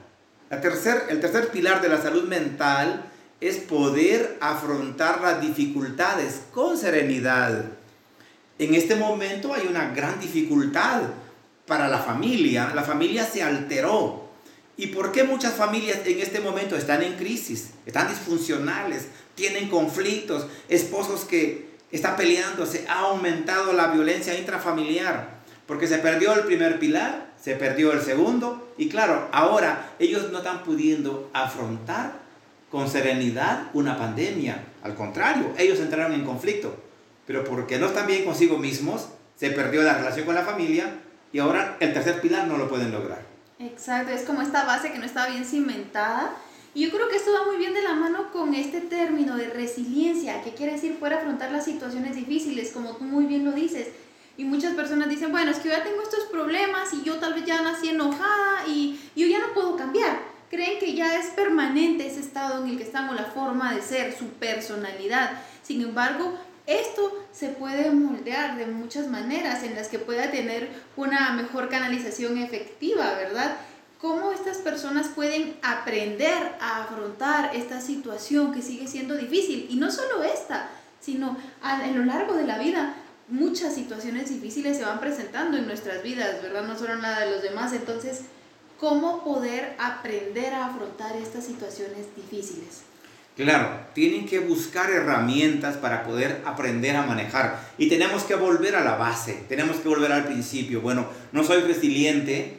tercer, 0.56 1.04
el 1.11 1.20
tercer 1.20 1.48
pilar 1.48 1.80
de 1.82 1.88
la 1.88 2.00
salud 2.00 2.24
mental 2.24 3.04
es 3.40 3.58
poder 3.58 4.37
afrontar 4.40 5.20
las 5.20 5.40
dificultades 5.40 6.40
con 6.52 6.76
serenidad. 6.76 7.66
En 8.58 8.74
este 8.74 8.96
momento 8.96 9.54
hay 9.54 9.66
una 9.68 9.92
gran 9.94 10.18
dificultad 10.18 11.02
para 11.66 11.87
la 11.88 11.98
familia. 11.98 12.72
La 12.74 12.82
familia 12.82 13.24
se 13.24 13.42
alteró. 13.42 14.28
¿Y 14.76 14.88
por 14.88 15.12
qué 15.12 15.22
muchas 15.22 15.54
familias 15.54 16.00
en 16.04 16.20
este 16.20 16.40
momento 16.40 16.76
están 16.76 17.02
en 17.02 17.16
crisis? 17.16 17.70
Están 17.84 18.08
disfuncionales, 18.08 19.08
tienen 19.34 19.68
conflictos, 19.68 20.46
esposos 20.68 21.24
que 21.24 21.68
están 21.90 22.16
peleándose, 22.16 22.87
ha 22.88 23.00
aumentado 23.00 23.72
la 23.72 23.88
violencia 23.88 24.38
intrafamiliar, 24.38 25.38
porque 25.66 25.87
se 25.87 25.98
perdió 25.98 26.32
el 26.34 26.44
primer 26.44 26.78
pilar 26.78 27.27
se 27.48 27.54
perdió 27.54 27.94
el 27.94 28.02
segundo 28.02 28.74
y 28.76 28.90
claro, 28.90 29.26
ahora 29.32 29.92
ellos 29.98 30.30
no 30.30 30.37
están 30.37 30.64
pudiendo 30.64 31.30
afrontar 31.32 32.12
con 32.70 32.90
serenidad 32.90 33.70
una 33.72 33.96
pandemia. 33.96 34.66
Al 34.82 34.94
contrario, 34.94 35.54
ellos 35.56 35.80
entraron 35.80 36.12
en 36.12 36.26
conflicto, 36.26 36.76
pero 37.26 37.44
porque 37.44 37.78
no 37.78 37.87
están 37.87 38.06
bien 38.06 38.26
consigo 38.26 38.58
mismos, 38.58 39.08
se 39.34 39.50
perdió 39.50 39.80
la 39.80 39.94
relación 39.94 40.26
con 40.26 40.34
la 40.34 40.42
familia 40.42 41.00
y 41.32 41.38
ahora 41.38 41.78
el 41.80 41.94
tercer 41.94 42.20
pilar 42.20 42.46
no 42.46 42.58
lo 42.58 42.68
pueden 42.68 42.92
lograr. 42.92 43.22
Exacto, 43.58 44.12
es 44.12 44.24
como 44.24 44.42
esta 44.42 44.64
base 44.64 44.92
que 44.92 44.98
no 44.98 45.06
estaba 45.06 45.30
bien 45.30 45.46
cimentada. 45.46 46.37
Y 46.74 46.84
yo 46.84 46.90
creo 46.90 47.08
que 47.08 47.16
esto 47.16 47.32
va 47.32 47.46
muy 47.46 47.56
bien 47.56 47.72
de 47.72 47.80
la 47.80 47.94
mano 47.94 48.30
con 48.30 48.54
este 48.54 48.82
término 48.82 49.38
de 49.38 49.48
resiliencia, 49.48 50.42
que 50.42 50.52
quiere 50.52 50.72
decir 50.72 50.98
poder 50.98 51.14
afrontar 51.14 51.50
las 51.50 51.64
situaciones 51.64 52.14
difíciles, 52.14 52.72
como 52.72 52.96
tú 52.96 53.04
muy 53.04 53.24
bien 53.24 53.46
lo 53.46 53.52
dices 53.52 53.88
y 54.38 54.44
muchas 54.44 54.74
personas 54.74 55.09
dicen, 55.09 55.33
bueno, 55.33 55.51
es 55.51 55.59
que 55.59 55.68
yo 55.68 55.74
ya 55.74 55.83
tengo 55.83 56.01
estos 56.01 56.24
problemas 56.27 56.94
y 56.94 57.03
yo 57.03 57.16
tal 57.16 57.35
vez 57.35 57.44
ya 57.44 57.61
nací 57.61 57.88
enojada 57.88 58.66
y 58.68 58.98
yo 59.16 59.27
ya 59.27 59.40
no 59.40 59.53
puedo 59.53 59.77
cambiar. 59.77 60.20
Creen 60.48 60.79
que 60.79 60.94
ya 60.94 61.18
es 61.18 61.27
permanente 61.31 62.07
ese 62.07 62.20
estado 62.20 62.62
en 62.62 62.70
el 62.70 62.77
que 62.79 62.85
estamos, 62.85 63.16
la 63.16 63.24
forma 63.24 63.74
de 63.74 63.83
ser, 63.83 64.16
su 64.16 64.27
personalidad. 64.27 65.33
Sin 65.64 65.83
embargo, 65.83 66.38
esto 66.68 67.27
se 67.33 67.48
puede 67.48 67.90
moldear 67.90 68.57
de 68.57 68.66
muchas 68.66 69.09
maneras 69.09 69.64
en 69.64 69.74
las 69.74 69.88
que 69.88 69.98
pueda 69.98 70.31
tener 70.31 70.68
una 70.96 71.33
mejor 71.33 71.68
canalización 71.68 72.38
efectiva, 72.38 73.14
¿verdad? 73.14 73.57
¿Cómo 74.01 74.31
estas 74.31 74.59
personas 74.59 75.09
pueden 75.09 75.57
aprender 75.62 76.55
a 76.61 76.85
afrontar 76.85 77.57
esta 77.57 77.81
situación 77.81 78.53
que 78.53 78.62
sigue 78.62 78.87
siendo 78.87 79.16
difícil? 79.16 79.66
Y 79.68 79.74
no 79.74 79.90
solo 79.90 80.22
esta, 80.22 80.68
sino 81.01 81.37
a, 81.61 81.85
lo 81.88 82.05
largo 82.05 82.35
de 82.35 82.44
la 82.44 82.59
vida 82.59 82.94
muchas 83.28 83.74
situaciones 83.74 84.30
difíciles 84.30 84.76
se 84.76 84.84
van 84.84 85.00
presentando 85.00 85.56
en 85.56 85.66
nuestras 85.66 86.02
vidas, 86.02 86.42
¿verdad? 86.42 86.66
No 86.66 86.78
solo 86.78 86.96
nada 86.96 87.20
de 87.20 87.30
los 87.30 87.42
demás. 87.42 87.72
Entonces, 87.72 88.22
¿cómo 88.78 89.24
poder 89.24 89.74
aprender 89.78 90.54
a 90.54 90.66
afrontar 90.66 91.16
estas 91.16 91.44
situaciones 91.44 92.06
difíciles? 92.16 92.82
Claro, 93.36 93.68
tienen 93.94 94.26
que 94.26 94.40
buscar 94.40 94.90
herramientas 94.90 95.76
para 95.76 96.02
poder 96.02 96.42
aprender 96.44 96.96
a 96.96 97.06
manejar. 97.06 97.60
Y 97.78 97.88
tenemos 97.88 98.24
que 98.24 98.34
volver 98.34 98.74
a 98.74 98.82
la 98.82 98.96
base, 98.96 99.44
tenemos 99.48 99.76
que 99.76 99.88
volver 99.88 100.10
al 100.10 100.24
principio. 100.24 100.80
Bueno, 100.80 101.06
no 101.30 101.44
soy 101.44 101.62
resiliente, 101.62 102.58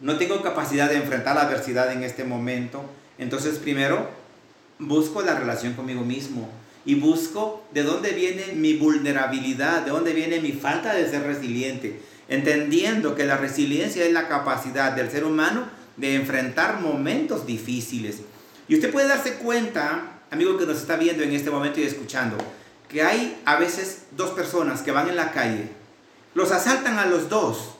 no 0.00 0.18
tengo 0.18 0.42
capacidad 0.42 0.90
de 0.90 0.96
enfrentar 0.96 1.36
la 1.36 1.42
adversidad 1.42 1.90
en 1.92 2.02
este 2.02 2.24
momento. 2.24 2.84
Entonces, 3.16 3.58
primero, 3.58 4.10
busco 4.78 5.22
la 5.22 5.38
relación 5.38 5.72
conmigo 5.72 6.02
mismo 6.02 6.50
y 6.84 6.96
busco 6.96 7.62
de 7.72 7.82
dónde 7.82 8.10
viene 8.10 8.54
mi 8.54 8.74
vulnerabilidad, 8.74 9.82
de 9.82 9.90
dónde 9.90 10.12
viene 10.12 10.40
mi 10.40 10.52
falta 10.52 10.94
de 10.94 11.08
ser 11.08 11.22
resiliente, 11.22 12.00
entendiendo 12.28 13.14
que 13.14 13.24
la 13.24 13.36
resiliencia 13.36 14.04
es 14.04 14.12
la 14.12 14.28
capacidad 14.28 14.92
del 14.92 15.10
ser 15.10 15.24
humano 15.24 15.66
de 15.96 16.14
enfrentar 16.14 16.80
momentos 16.80 17.46
difíciles. 17.46 18.18
Y 18.68 18.74
usted 18.74 18.90
puede 18.90 19.08
darse 19.08 19.34
cuenta, 19.34 20.20
amigo 20.30 20.58
que 20.58 20.66
nos 20.66 20.78
está 20.78 20.96
viendo 20.96 21.22
en 21.22 21.32
este 21.32 21.50
momento 21.50 21.80
y 21.80 21.84
escuchando, 21.84 22.36
que 22.88 23.02
hay 23.02 23.40
a 23.44 23.56
veces 23.56 24.04
dos 24.12 24.30
personas 24.30 24.82
que 24.82 24.92
van 24.92 25.08
en 25.08 25.16
la 25.16 25.32
calle, 25.32 25.68
los 26.34 26.50
asaltan 26.50 26.98
a 26.98 27.06
los 27.06 27.28
dos. 27.28 27.74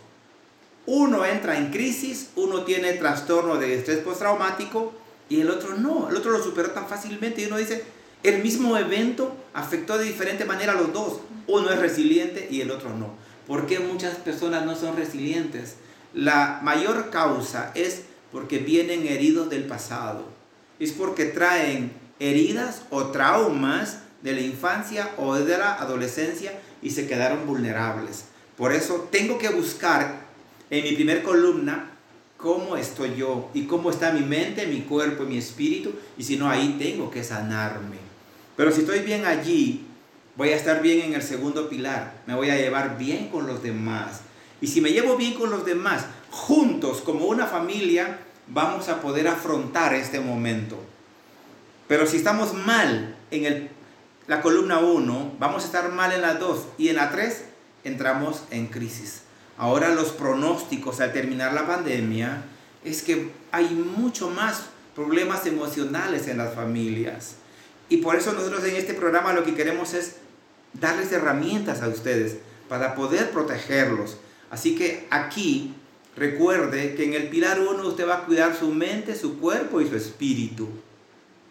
Uno 0.87 1.25
entra 1.25 1.57
en 1.59 1.71
crisis, 1.71 2.31
uno 2.35 2.65
tiene 2.65 2.95
trastorno 2.95 3.57
de 3.57 3.75
estrés 3.75 3.99
postraumático 3.99 4.93
y 5.29 5.41
el 5.41 5.51
otro 5.51 5.77
no, 5.77 6.09
el 6.11 6.17
otro 6.17 6.33
lo 6.33 6.43
superó 6.43 6.71
tan 6.71 6.89
fácilmente 6.89 7.43
y 7.43 7.47
uno 7.47 7.57
dice, 7.57 7.85
el 8.23 8.43
mismo 8.43 8.77
evento 8.77 9.37
afectó 9.53 9.99
de 9.99 10.05
diferente 10.05 10.45
manera 10.45 10.73
a 10.73 10.77
los 10.77 10.93
dos. 10.93 11.21
Uno 11.47 11.71
es 11.71 11.79
resiliente 11.79 12.49
y 12.51 12.61
el 12.61 12.71
otro 12.71 12.91
no. 12.97 13.11
¿Por 13.47 13.67
qué 13.67 13.81
muchas 13.81 14.17
personas 14.17 14.65
no 14.65 14.77
son 14.77 14.97
resilientes? 14.97 15.77
La 16.15 16.61
mayor 16.63 17.11
causa 17.11 17.73
es 17.75 18.03
porque 18.31 18.59
vienen 18.59 19.07
heridos 19.07 19.51
del 19.51 19.65
pasado. 19.65 20.25
Es 20.79 20.93
porque 20.93 21.25
traen 21.25 21.93
heridas 22.21 22.83
o 22.91 23.07
traumas 23.07 23.99
de 24.23 24.33
la 24.33 24.41
infancia 24.41 25.11
o 25.19 25.35
de 25.35 25.59
la 25.59 25.75
adolescencia 25.75 26.53
y 26.81 26.91
se 26.91 27.09
quedaron 27.09 27.47
vulnerables. 27.47 28.27
Por 28.57 28.73
eso 28.73 29.09
tengo 29.11 29.39
que 29.39 29.49
buscar 29.49 30.27
en 30.71 30.85
mi 30.85 30.93
primer 30.93 31.23
columna 31.25 31.91
cómo 32.37 32.77
estoy 32.77 33.17
yo 33.17 33.51
y 33.55 33.65
cómo 33.65 33.91
está 33.91 34.13
mi 34.13 34.21
mente, 34.21 34.67
mi 34.67 34.83
cuerpo 34.83 35.25
y 35.25 35.27
mi 35.27 35.39
espíritu. 35.39 35.93
Y 36.17 36.23
si 36.23 36.37
no, 36.37 36.49
ahí 36.49 36.77
tengo 36.79 37.11
que 37.11 37.25
sanarme. 37.25 38.12
Pero 38.57 38.73
si 38.73 38.81
estoy 38.81 39.01
bien 39.01 39.25
allí, 39.25 39.87
voy 40.37 40.51
a 40.51 40.57
estar 40.57 40.83
bien 40.83 41.01
en 41.01 41.15
el 41.15 41.23
segundo 41.23 41.69
pilar. 41.69 42.15
Me 42.27 42.35
voy 42.35 42.51
a 42.51 42.57
llevar 42.57 42.99
bien 42.99 43.29
con 43.29 43.47
los 43.47 43.63
demás. 43.63 44.21
Y 44.61 44.69
si 44.69 44.81
me 44.81 44.93
llevo 44.93 45.17
bien 45.17 45.35
con 45.35 45.51
los 45.51 45.65
demás, 45.65 46.07
juntos 46.31 47.01
como 47.01 47.27
una 47.27 47.47
familia, 47.47 48.19
vamos 48.49 48.89
a 48.89 49.01
poder 49.01 49.29
afrontar 49.29 49.95
este 49.95 50.21
momento. 50.21 50.79
Pero 51.89 52.07
si 52.07 52.17
estamos 52.17 52.55
mal 52.55 53.17
en 53.31 53.45
el, 53.45 53.71
la 54.27 54.41
columna 54.41 54.79
1, 54.79 55.37
vamos 55.39 55.63
a 55.63 55.67
estar 55.67 55.91
mal 55.91 56.13
en 56.13 56.23
la 56.23 56.35
2 56.35 56.67
y 56.79 56.89
en 56.89 56.97
la 56.97 57.11
3 57.11 57.45
entramos 57.85 58.45
en 58.51 58.69
crisis. 58.69 59.23
Ahora 59.59 59.91
los 59.91 60.11
pronósticos 60.11 61.01
al 61.01 61.13
terminar 61.13 61.53
la 61.53 61.67
pandemia 61.67 62.45
es 62.85 63.03
que 63.03 63.31
hay 63.51 63.69
mucho 63.71 64.31
más 64.31 64.63
problemas 64.95 65.47
emocionales 65.47 66.29
en 66.29 66.39
las 66.39 66.55
familias. 66.55 67.37
Y 67.93 67.99
por 67.99 68.17
eso 68.17 68.33
nosotros 68.33 68.65
en 68.65 68.77
este 68.77 68.95
programa 68.95 69.35
lo 69.35 69.45
que 69.45 69.55
queremos 69.55 69.93
es 69.93 70.15
darles 70.73 71.13
herramientas 71.13 71.83
a 71.83 71.89
ustedes 71.89 72.39
para 72.67 72.95
poder 72.95 73.33
protegerlos. 73.33 74.17
Así 74.51 74.75
que 74.75 75.07
aquí 75.11 75.75
recuerde 76.17 76.95
que 76.95 77.05
en 77.05 77.13
el 77.13 77.29
pilar 77.29 77.61
1 77.61 77.87
usted 77.87 78.09
va 78.09 78.15
a 78.15 78.25
cuidar 78.25 78.57
su 78.57 78.69
mente, 78.71 79.15
su 79.15 79.39
cuerpo 79.39 79.83
y 79.83 79.89
su 79.91 79.95
espíritu. 79.95 80.71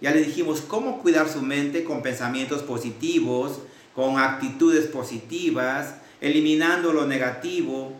Ya 0.01 0.09
le 0.09 0.23
dijimos 0.23 0.61
cómo 0.61 0.99
cuidar 1.03 1.29
su 1.29 1.43
mente 1.43 1.83
con 1.83 2.01
pensamientos 2.01 2.63
positivos, 2.63 3.59
con 3.93 4.17
actitudes 4.17 4.87
positivas, 4.87 5.93
eliminando 6.21 6.91
lo 6.91 7.05
negativo, 7.05 7.93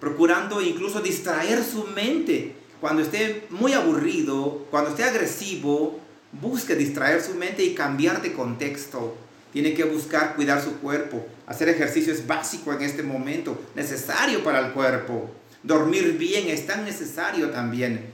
procurando 0.00 0.60
incluso 0.60 1.00
distraer 1.00 1.62
su 1.62 1.84
mente. 1.84 2.56
Cuando 2.80 3.02
esté 3.02 3.46
muy 3.50 3.72
aburrido, 3.72 4.66
cuando 4.72 4.90
esté 4.90 5.04
agresivo, 5.04 6.00
Busque 6.40 6.74
distraer 6.74 7.22
su 7.22 7.34
mente 7.34 7.64
y 7.64 7.74
cambiar 7.74 8.20
de 8.20 8.32
contexto. 8.32 9.16
Tiene 9.52 9.72
que 9.72 9.84
buscar 9.84 10.34
cuidar 10.34 10.60
su 10.60 10.78
cuerpo. 10.78 11.24
Hacer 11.46 11.68
ejercicio 11.68 12.12
es 12.12 12.26
básico 12.26 12.72
en 12.72 12.82
este 12.82 13.04
momento, 13.04 13.60
necesario 13.76 14.42
para 14.42 14.58
el 14.58 14.72
cuerpo. 14.72 15.30
Dormir 15.62 16.18
bien 16.18 16.48
es 16.48 16.66
tan 16.66 16.84
necesario 16.84 17.50
también. 17.50 18.06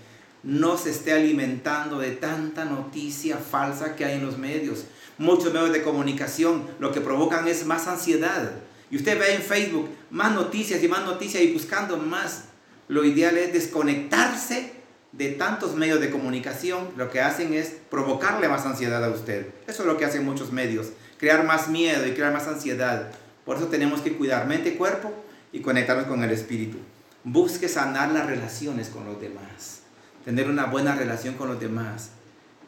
No 0.42 0.76
se 0.76 0.90
esté 0.90 1.12
alimentando 1.12 1.98
de 1.98 2.10
tanta 2.10 2.64
noticia 2.64 3.38
falsa 3.38 3.96
que 3.96 4.04
hay 4.04 4.16
en 4.16 4.26
los 4.26 4.36
medios. 4.36 4.84
Muchos 5.16 5.52
medios 5.52 5.72
de 5.72 5.82
comunicación 5.82 6.66
lo 6.78 6.92
que 6.92 7.00
provocan 7.00 7.48
es 7.48 7.64
más 7.64 7.86
ansiedad. 7.86 8.52
Y 8.90 8.96
usted 8.96 9.18
ve 9.18 9.34
en 9.34 9.42
Facebook 9.42 9.88
más 10.10 10.34
noticias 10.34 10.82
y 10.82 10.88
más 10.88 11.04
noticias 11.04 11.42
y 11.42 11.52
buscando 11.52 11.96
más. 11.96 12.44
Lo 12.88 13.04
ideal 13.04 13.38
es 13.38 13.52
desconectarse 13.52 14.79
de 15.12 15.30
tantos 15.30 15.74
medios 15.74 16.00
de 16.00 16.10
comunicación, 16.10 16.88
lo 16.96 17.10
que 17.10 17.20
hacen 17.20 17.52
es 17.52 17.76
provocarle 17.90 18.48
más 18.48 18.64
ansiedad 18.66 19.04
a 19.04 19.10
usted. 19.10 19.48
Eso 19.66 19.82
es 19.82 19.86
lo 19.86 19.96
que 19.96 20.04
hacen 20.04 20.24
muchos 20.24 20.52
medios, 20.52 20.90
crear 21.18 21.44
más 21.44 21.68
miedo 21.68 22.06
y 22.06 22.12
crear 22.12 22.32
más 22.32 22.46
ansiedad. 22.46 23.10
Por 23.44 23.56
eso 23.56 23.66
tenemos 23.66 24.00
que 24.00 24.16
cuidar 24.16 24.46
mente, 24.46 24.76
cuerpo 24.76 25.12
y 25.52 25.60
conectarnos 25.60 26.06
con 26.06 26.22
el 26.22 26.30
espíritu. 26.30 26.78
Busque 27.24 27.68
sanar 27.68 28.12
las 28.12 28.26
relaciones 28.26 28.88
con 28.88 29.04
los 29.04 29.20
demás. 29.20 29.78
tener 30.24 30.50
una 30.50 30.66
buena 30.66 30.94
relación 30.94 31.34
con 31.34 31.48
los 31.48 31.58
demás 31.58 32.10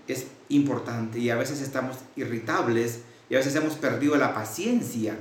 es 0.08 0.26
importante 0.48 1.18
y 1.18 1.30
a 1.30 1.36
veces 1.36 1.60
estamos 1.60 1.98
irritables 2.16 3.00
y 3.28 3.34
a 3.34 3.38
veces 3.38 3.54
hemos 3.54 3.74
perdido 3.74 4.16
la 4.16 4.34
paciencia 4.34 5.16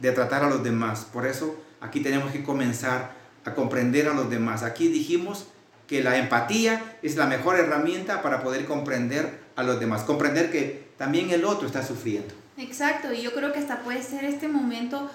de 0.00 0.12
tratar 0.12 0.44
a 0.44 0.50
los 0.50 0.62
demás. 0.62 1.06
Por 1.10 1.26
eso 1.26 1.56
aquí 1.80 2.00
tenemos 2.00 2.30
que 2.30 2.42
comenzar 2.42 3.12
a 3.44 3.54
comprender 3.54 4.08
a 4.08 4.14
los 4.14 4.30
demás. 4.30 4.62
Aquí 4.62 4.88
dijimos 4.88 5.46
que 5.90 6.04
la 6.04 6.16
empatía 6.18 6.98
es 7.02 7.16
la 7.16 7.26
mejor 7.26 7.58
herramienta 7.58 8.22
para 8.22 8.44
poder 8.44 8.64
comprender 8.64 9.40
a 9.56 9.64
los 9.64 9.80
demás, 9.80 10.04
comprender 10.04 10.52
que 10.52 10.88
también 10.96 11.30
el 11.30 11.44
otro 11.44 11.66
está 11.66 11.84
sufriendo. 11.84 12.32
Exacto, 12.58 13.12
y 13.12 13.22
yo 13.22 13.34
creo 13.34 13.52
que 13.52 13.58
hasta 13.58 13.80
puede 13.80 14.00
ser 14.00 14.24
este 14.24 14.46
momento 14.46 15.10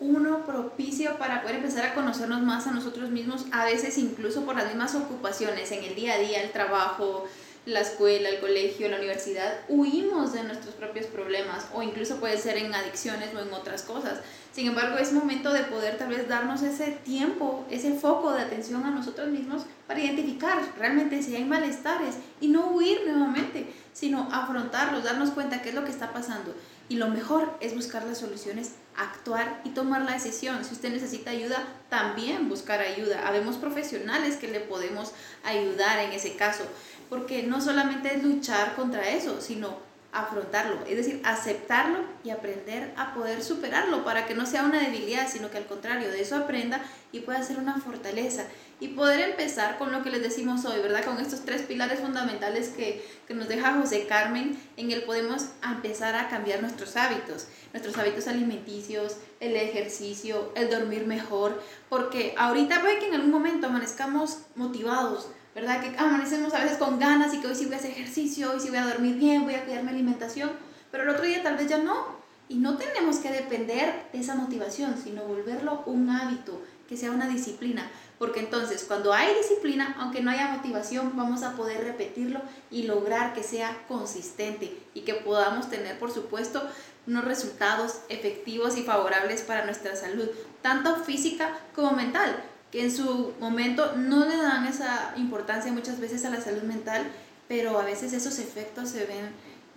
uno 0.00 0.46
propicio 0.46 1.18
para 1.18 1.42
poder 1.42 1.56
empezar 1.56 1.84
a 1.84 1.94
conocernos 1.94 2.40
más 2.40 2.66
a 2.66 2.70
nosotros 2.70 3.10
mismos, 3.10 3.44
a 3.52 3.66
veces 3.66 3.98
incluso 3.98 4.46
por 4.46 4.56
las 4.56 4.68
mismas 4.68 4.94
ocupaciones 4.94 5.70
en 5.72 5.84
el 5.84 5.94
día 5.94 6.14
a 6.14 6.18
día, 6.18 6.42
el 6.42 6.50
trabajo, 6.50 7.28
la 7.66 7.80
escuela, 7.80 8.28
el 8.28 8.38
colegio, 8.38 8.88
la 8.88 8.98
universidad, 8.98 9.58
huimos 9.68 10.32
de 10.32 10.44
nuestros 10.44 10.74
propios 10.76 11.06
problemas 11.06 11.66
o 11.74 11.82
incluso 11.82 12.20
puede 12.20 12.38
ser 12.38 12.56
en 12.58 12.72
adicciones 12.72 13.34
o 13.34 13.40
en 13.40 13.52
otras 13.52 13.82
cosas. 13.82 14.20
Sin 14.52 14.68
embargo, 14.68 14.96
es 14.98 15.12
momento 15.12 15.52
de 15.52 15.64
poder 15.64 15.98
tal 15.98 16.10
vez 16.10 16.28
darnos 16.28 16.62
ese 16.62 16.92
tiempo, 16.92 17.66
ese 17.68 17.92
foco 17.98 18.32
de 18.32 18.42
atención 18.42 18.84
a 18.84 18.90
nosotros 18.90 19.28
mismos 19.28 19.62
para 19.88 20.00
identificar 20.00 20.62
realmente 20.78 21.22
si 21.22 21.34
hay 21.34 21.44
malestares 21.44 22.14
y 22.40 22.48
no 22.48 22.68
huir 22.68 23.00
nuevamente, 23.04 23.66
sino 23.92 24.28
afrontarlos, 24.32 25.02
darnos 25.02 25.30
cuenta 25.30 25.60
qué 25.60 25.70
es 25.70 25.74
lo 25.74 25.84
que 25.84 25.90
está 25.90 26.12
pasando. 26.12 26.54
Y 26.88 26.96
lo 26.96 27.08
mejor 27.08 27.52
es 27.60 27.74
buscar 27.74 28.04
las 28.04 28.18
soluciones, 28.18 28.74
actuar 28.96 29.60
y 29.64 29.70
tomar 29.70 30.02
la 30.02 30.12
decisión. 30.12 30.64
Si 30.64 30.72
usted 30.72 30.92
necesita 30.92 31.32
ayuda, 31.32 31.66
también 31.88 32.48
buscar 32.48 32.80
ayuda. 32.80 33.26
Habemos 33.26 33.56
profesionales 33.56 34.36
que 34.36 34.46
le 34.46 34.60
podemos 34.60 35.12
ayudar 35.44 35.98
en 35.98 36.12
ese 36.12 36.36
caso 36.36 36.64
porque 37.08 37.42
no 37.42 37.60
solamente 37.60 38.14
es 38.14 38.22
luchar 38.22 38.74
contra 38.74 39.08
eso, 39.10 39.40
sino 39.40 39.86
afrontarlo, 40.16 40.78
es 40.86 40.96
decir, 40.96 41.20
aceptarlo 41.24 41.98
y 42.24 42.30
aprender 42.30 42.92
a 42.96 43.12
poder 43.12 43.42
superarlo 43.42 44.02
para 44.02 44.26
que 44.26 44.34
no 44.34 44.46
sea 44.46 44.64
una 44.64 44.80
debilidad, 44.80 45.28
sino 45.28 45.50
que 45.50 45.58
al 45.58 45.66
contrario, 45.66 46.10
de 46.10 46.22
eso 46.22 46.36
aprenda 46.36 46.82
y 47.12 47.20
pueda 47.20 47.42
ser 47.42 47.58
una 47.58 47.78
fortaleza 47.78 48.44
y 48.80 48.88
poder 48.88 49.20
empezar 49.20 49.78
con 49.78 49.92
lo 49.92 50.02
que 50.02 50.10
les 50.10 50.22
decimos 50.22 50.64
hoy, 50.64 50.80
¿verdad? 50.80 51.04
Con 51.04 51.18
estos 51.18 51.44
tres 51.44 51.62
pilares 51.62 52.00
fundamentales 52.00 52.70
que, 52.70 53.06
que 53.26 53.34
nos 53.34 53.48
deja 53.48 53.74
José 53.74 54.06
Carmen, 54.06 54.58
en 54.76 54.90
el 54.90 55.02
podemos 55.02 55.46
empezar 55.62 56.14
a 56.14 56.28
cambiar 56.28 56.62
nuestros 56.62 56.96
hábitos, 56.96 57.48
nuestros 57.72 57.96
hábitos 57.98 58.26
alimenticios, 58.26 59.16
el 59.40 59.56
ejercicio, 59.56 60.52
el 60.56 60.70
dormir 60.70 61.06
mejor, 61.06 61.62
porque 61.88 62.34
ahorita 62.38 62.80
puede 62.80 62.98
que 62.98 63.08
en 63.08 63.14
algún 63.14 63.30
momento 63.30 63.66
amanezcamos 63.66 64.40
motivados, 64.54 65.28
¿verdad? 65.56 65.80
Que 65.80 65.96
amanecemos 65.98 66.52
a 66.52 66.62
veces 66.62 66.76
con 66.76 66.98
ganas 66.98 67.32
y 67.32 67.40
que 67.40 67.46
hoy 67.46 67.54
sí 67.54 67.64
voy 67.64 67.76
a 67.76 67.78
hacer 67.78 67.92
ejercicio, 67.92 68.52
hoy 68.52 68.60
sí 68.60 68.68
voy 68.68 68.76
a 68.76 68.84
dormir 68.84 69.16
bien, 69.16 69.44
voy 69.44 69.54
a 69.54 69.64
cuidar 69.64 69.82
mi 69.84 69.88
alimentación, 69.88 70.50
pero 70.90 71.04
el 71.04 71.08
otro 71.08 71.24
día 71.24 71.42
tal 71.42 71.56
vez 71.56 71.66
ya 71.66 71.78
no. 71.78 72.14
Y 72.48 72.56
no 72.56 72.76
tenemos 72.76 73.16
que 73.16 73.32
depender 73.32 74.04
de 74.12 74.20
esa 74.20 74.34
motivación, 74.34 74.96
sino 75.02 75.24
volverlo 75.24 75.82
un 75.86 76.10
hábito, 76.10 76.62
que 76.86 76.98
sea 76.98 77.10
una 77.10 77.26
disciplina. 77.26 77.90
Porque 78.18 78.40
entonces 78.40 78.84
cuando 78.86 79.14
hay 79.14 79.34
disciplina, 79.34 79.96
aunque 79.98 80.20
no 80.20 80.30
haya 80.30 80.48
motivación, 80.48 81.12
vamos 81.16 81.42
a 81.42 81.56
poder 81.56 81.82
repetirlo 81.82 82.40
y 82.70 82.82
lograr 82.82 83.32
que 83.32 83.42
sea 83.42 83.84
consistente 83.88 84.78
y 84.92 85.00
que 85.00 85.14
podamos 85.14 85.70
tener, 85.70 85.98
por 85.98 86.12
supuesto, 86.12 86.62
unos 87.06 87.24
resultados 87.24 88.00
efectivos 88.10 88.76
y 88.76 88.82
favorables 88.82 89.40
para 89.40 89.64
nuestra 89.64 89.96
salud, 89.96 90.28
tanto 90.60 90.96
física 90.96 91.58
como 91.74 91.92
mental 91.92 92.36
en 92.80 92.90
su 92.90 93.32
momento 93.40 93.94
no 93.96 94.26
le 94.26 94.36
dan 94.36 94.66
esa 94.66 95.14
importancia 95.16 95.72
muchas 95.72 96.00
veces 96.00 96.24
a 96.24 96.30
la 96.30 96.40
salud 96.40 96.62
mental, 96.62 97.06
pero 97.48 97.78
a 97.78 97.84
veces 97.84 98.12
esos 98.12 98.38
efectos 98.38 98.90
se 98.90 99.06
ven 99.06 99.30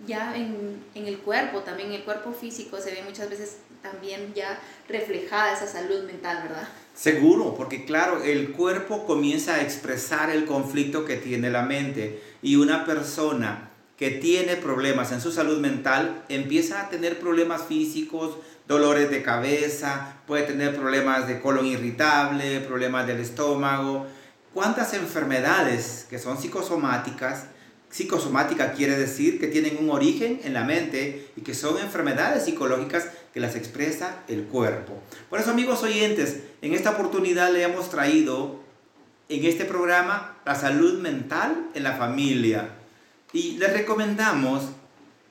ya 0.06 0.34
en, 0.34 0.82
en, 0.94 1.06
el 1.06 1.18
cuerpo, 1.18 1.60
también 1.60 1.90
en 1.90 1.96
el 1.96 2.04
cuerpo 2.04 2.32
físico, 2.32 2.78
se 2.80 2.90
ve 2.90 3.02
muchas 3.06 3.28
veces 3.28 3.58
también 3.82 4.32
ya 4.34 4.58
reflejada 4.88 5.52
esa 5.52 5.66
salud 5.66 6.04
mental, 6.04 6.42
¿verdad? 6.42 6.68
Seguro, 6.94 7.54
porque 7.54 7.84
claro, 7.84 8.22
el 8.22 8.52
cuerpo 8.52 9.06
comienza 9.06 9.56
a 9.56 9.62
expresar 9.62 10.30
el 10.30 10.46
conflicto 10.46 11.04
que 11.04 11.16
tiene 11.16 11.50
la 11.50 11.62
mente 11.62 12.22
y 12.42 12.56
una 12.56 12.84
persona 12.84 13.70
que 13.96 14.10
tiene 14.10 14.56
problemas 14.56 15.12
en 15.12 15.20
su 15.20 15.30
salud 15.30 15.58
mental 15.58 16.24
empieza 16.30 16.80
a 16.80 16.88
tener 16.88 17.20
problemas 17.20 17.64
físicos, 17.64 18.36
dolores 18.70 19.10
de 19.10 19.24
cabeza, 19.24 20.14
puede 20.28 20.44
tener 20.44 20.76
problemas 20.76 21.26
de 21.26 21.40
colon 21.40 21.66
irritable, 21.66 22.60
problemas 22.60 23.04
del 23.04 23.18
estómago. 23.18 24.06
¿Cuántas 24.54 24.94
enfermedades 24.94 26.06
que 26.08 26.20
son 26.20 26.38
psicosomáticas? 26.38 27.46
Psicosomática 27.90 28.72
quiere 28.72 28.96
decir 28.96 29.40
que 29.40 29.48
tienen 29.48 29.76
un 29.80 29.90
origen 29.90 30.40
en 30.44 30.54
la 30.54 30.62
mente 30.62 31.32
y 31.34 31.40
que 31.40 31.52
son 31.52 31.78
enfermedades 31.78 32.44
psicológicas 32.44 33.08
que 33.34 33.40
las 33.40 33.56
expresa 33.56 34.22
el 34.28 34.44
cuerpo. 34.44 35.02
Por 35.28 35.40
eso, 35.40 35.50
amigos 35.50 35.82
oyentes, 35.82 36.36
en 36.62 36.72
esta 36.72 36.90
oportunidad 36.90 37.52
le 37.52 37.64
hemos 37.64 37.90
traído 37.90 38.60
en 39.28 39.46
este 39.46 39.64
programa 39.64 40.36
la 40.46 40.54
salud 40.54 41.00
mental 41.00 41.70
en 41.74 41.82
la 41.82 41.96
familia. 41.96 42.68
Y 43.32 43.56
les 43.56 43.72
recomendamos 43.72 44.62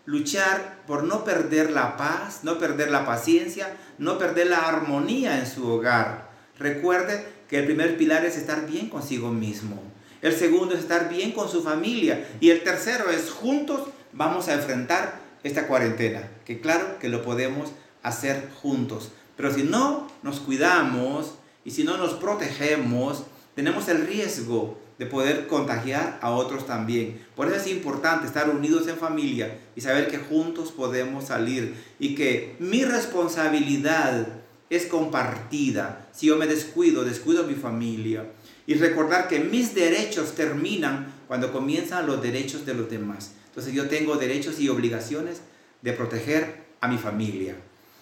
luchar 0.06 0.79
por 0.90 1.04
no 1.04 1.24
perder 1.24 1.70
la 1.70 1.98
paz, 1.98 2.40
no 2.42 2.58
perder 2.58 2.90
la 2.90 3.06
paciencia, 3.06 3.78
no 4.00 4.18
perder 4.18 4.48
la 4.48 4.68
armonía 4.68 5.38
en 5.38 5.46
su 5.46 5.68
hogar. 5.68 6.32
Recuerde 6.58 7.28
que 7.48 7.60
el 7.60 7.66
primer 7.66 7.96
pilar 7.96 8.26
es 8.26 8.38
estar 8.38 8.66
bien 8.66 8.90
consigo 8.90 9.30
mismo. 9.30 9.80
El 10.24 10.34
segundo 10.36 10.74
es 10.74 10.80
estar 10.80 11.08
bien 11.08 11.32
con 11.32 11.48
su 11.48 11.62
familia. 11.62 12.28
Y 12.40 12.50
el 12.50 12.64
tercero 12.64 13.12
es 13.12 13.30
juntos 13.30 13.82
vamos 14.14 14.48
a 14.48 14.56
enfrentar 14.56 15.20
esta 15.44 15.68
cuarentena. 15.68 16.28
Que 16.44 16.60
claro 16.60 16.98
que 16.98 17.08
lo 17.08 17.22
podemos 17.22 17.70
hacer 18.02 18.50
juntos. 18.60 19.12
Pero 19.38 19.54
si 19.54 19.62
no 19.62 20.08
nos 20.24 20.40
cuidamos 20.40 21.36
y 21.64 21.70
si 21.70 21.84
no 21.84 21.98
nos 21.98 22.16
protegemos, 22.16 23.26
tenemos 23.54 23.88
el 23.90 24.08
riesgo 24.08 24.80
de 25.00 25.06
poder 25.06 25.48
contagiar 25.48 26.20
a 26.22 26.30
otros 26.30 26.68
también. 26.68 27.26
Por 27.36 27.48
eso 27.48 27.56
es 27.56 27.68
importante 27.68 28.28
estar 28.28 28.50
unidos 28.50 28.88
en 28.90 28.98
familia 28.98 29.58
y 29.76 29.82
saber 29.82 30.10
que 30.10 30.18
juntos 30.18 30.72
podemos 30.72 31.24
salir 31.26 31.74
y 32.00 32.16
que 32.16 32.58
mi 32.60 32.84
responsabilidad 32.84 34.28
es 34.70 34.86
compartida. 34.86 36.08
Si 36.12 36.28
yo 36.28 36.36
me 36.36 36.48
descuido, 36.48 37.06
descuido 37.06 37.46
a 37.46 37.48
mi 37.48 37.56
familia. 37.56 38.26
Y 38.68 38.76
recordar 38.76 39.28
que 39.30 39.40
mis 39.40 39.74
derechos 39.74 40.36
terminan 40.36 41.12
cuando 41.28 41.52
comienzan 41.52 42.06
los 42.06 42.22
derechos 42.22 42.66
de 42.66 42.74
los 42.76 42.90
demás. 42.90 43.32
Entonces 43.48 43.74
yo 43.74 43.88
tengo 43.88 44.18
derechos 44.18 44.60
y 44.60 44.70
obligaciones 44.70 45.42
de 45.82 45.94
proteger 45.94 46.66
a 46.82 46.90
mi 46.90 46.98
familia. 46.98 47.56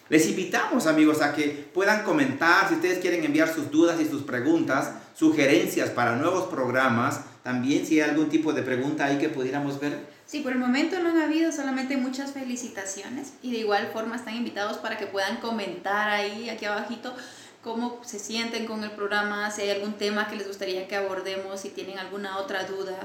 Les 0.10 0.27
invitamos 0.27 0.88
amigos 0.88 1.21
a 1.21 1.33
que 1.33 1.69
puedan 1.73 2.03
comentar 2.03 2.67
si 2.67 2.75
ustedes 2.75 2.99
quieren 2.99 3.23
enviar 3.23 3.53
sus 3.53 3.69
dudas 3.69 4.01
y 4.01 4.05
sus 4.05 4.23
preguntas, 4.23 4.93
sugerencias 5.17 5.89
para 5.89 6.15
nuevos 6.15 6.47
programas. 6.47 7.21
También 7.43 7.86
si 7.86 7.99
hay 7.99 8.10
algún 8.10 8.30
tipo 8.30 8.53
de 8.53 8.62
pregunta 8.62 9.06
ahí 9.06 9.17
que 9.17 9.30
pudiéramos 9.30 9.80
ver. 9.80 10.06
Sí, 10.25 10.41
por 10.41 10.51
el 10.51 10.60
momento 10.60 10.99
no 10.99 11.10
han 11.10 11.21
habido 11.21 11.51
solamente 11.51 11.95
muchas 11.97 12.34
felicitaciones 12.34 13.34
y 13.41 13.51
de 13.51 13.60
igual 13.60 13.89
forma 13.93 14.17
están 14.17 14.36
invitados 14.36 14.77
para 14.77 14.97
que 14.97 15.08
puedan 15.08 15.38
comentar 15.38 16.10
ahí 16.10 16.49
aquí 16.49 16.65
abajito 16.65 17.15
cómo 17.63 18.01
se 18.03 18.19
sienten 18.19 18.65
con 18.65 18.84
el 18.84 18.91
programa, 18.91 19.49
si 19.51 19.62
hay 19.63 19.71
algún 19.71 19.93
tema 19.93 20.27
que 20.27 20.36
les 20.36 20.47
gustaría 20.47 20.88
que 20.88 20.95
abordemos, 20.95 21.60
si 21.62 21.69
tienen 21.69 21.97
alguna 21.97 22.38
otra 22.38 22.65
duda. 22.65 22.97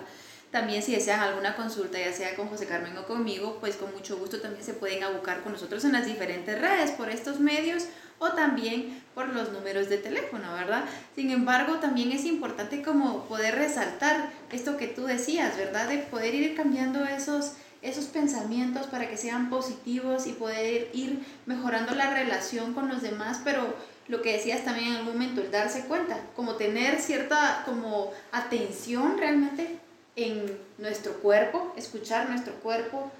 También 0.52 0.82
si 0.82 0.92
desean 0.92 1.20
alguna 1.20 1.56
consulta, 1.56 1.98
ya 1.98 2.12
sea 2.12 2.36
con 2.36 2.46
José 2.48 2.66
Carmen 2.66 2.94
o 2.98 3.06
conmigo, 3.06 3.56
pues 3.58 3.76
con 3.76 3.90
mucho 3.90 4.18
gusto 4.18 4.38
también 4.38 4.62
se 4.62 4.74
pueden 4.74 5.02
abocar 5.02 5.42
con 5.42 5.52
nosotros 5.52 5.82
en 5.86 5.92
las 5.92 6.04
diferentes 6.04 6.60
redes 6.60 6.90
por 6.90 7.08
estos 7.08 7.40
medios 7.40 7.84
o 8.18 8.32
también 8.32 9.02
por 9.14 9.30
los 9.30 9.50
números 9.50 9.88
de 9.88 9.96
teléfono, 9.96 10.52
¿verdad? 10.52 10.84
Sin 11.16 11.30
embargo, 11.30 11.76
también 11.76 12.12
es 12.12 12.26
importante 12.26 12.82
como 12.82 13.24
poder 13.24 13.54
resaltar 13.54 14.30
esto 14.52 14.76
que 14.76 14.88
tú 14.88 15.06
decías, 15.06 15.56
¿verdad? 15.56 15.88
De 15.88 15.96
poder 15.96 16.34
ir 16.34 16.54
cambiando 16.54 17.02
esos, 17.06 17.54
esos 17.80 18.04
pensamientos 18.04 18.86
para 18.88 19.08
que 19.08 19.16
sean 19.16 19.48
positivos 19.48 20.26
y 20.26 20.34
poder 20.34 20.90
ir 20.92 21.24
mejorando 21.46 21.94
la 21.94 22.12
relación 22.12 22.74
con 22.74 22.90
los 22.90 23.00
demás, 23.00 23.40
pero 23.42 23.74
lo 24.06 24.20
que 24.20 24.34
decías 24.34 24.66
también 24.66 24.88
en 24.88 24.96
algún 24.96 25.14
momento, 25.14 25.40
el 25.40 25.50
darse 25.50 25.86
cuenta, 25.86 26.20
como 26.36 26.56
tener 26.56 27.00
cierta 27.00 27.62
como 27.64 28.12
atención 28.32 29.16
realmente 29.16 29.80
en 30.16 30.58
nuestro 30.78 31.14
cuerpo, 31.14 31.72
escuchar 31.76 32.28
nuestro 32.28 32.54
cuerpo, 32.54 33.10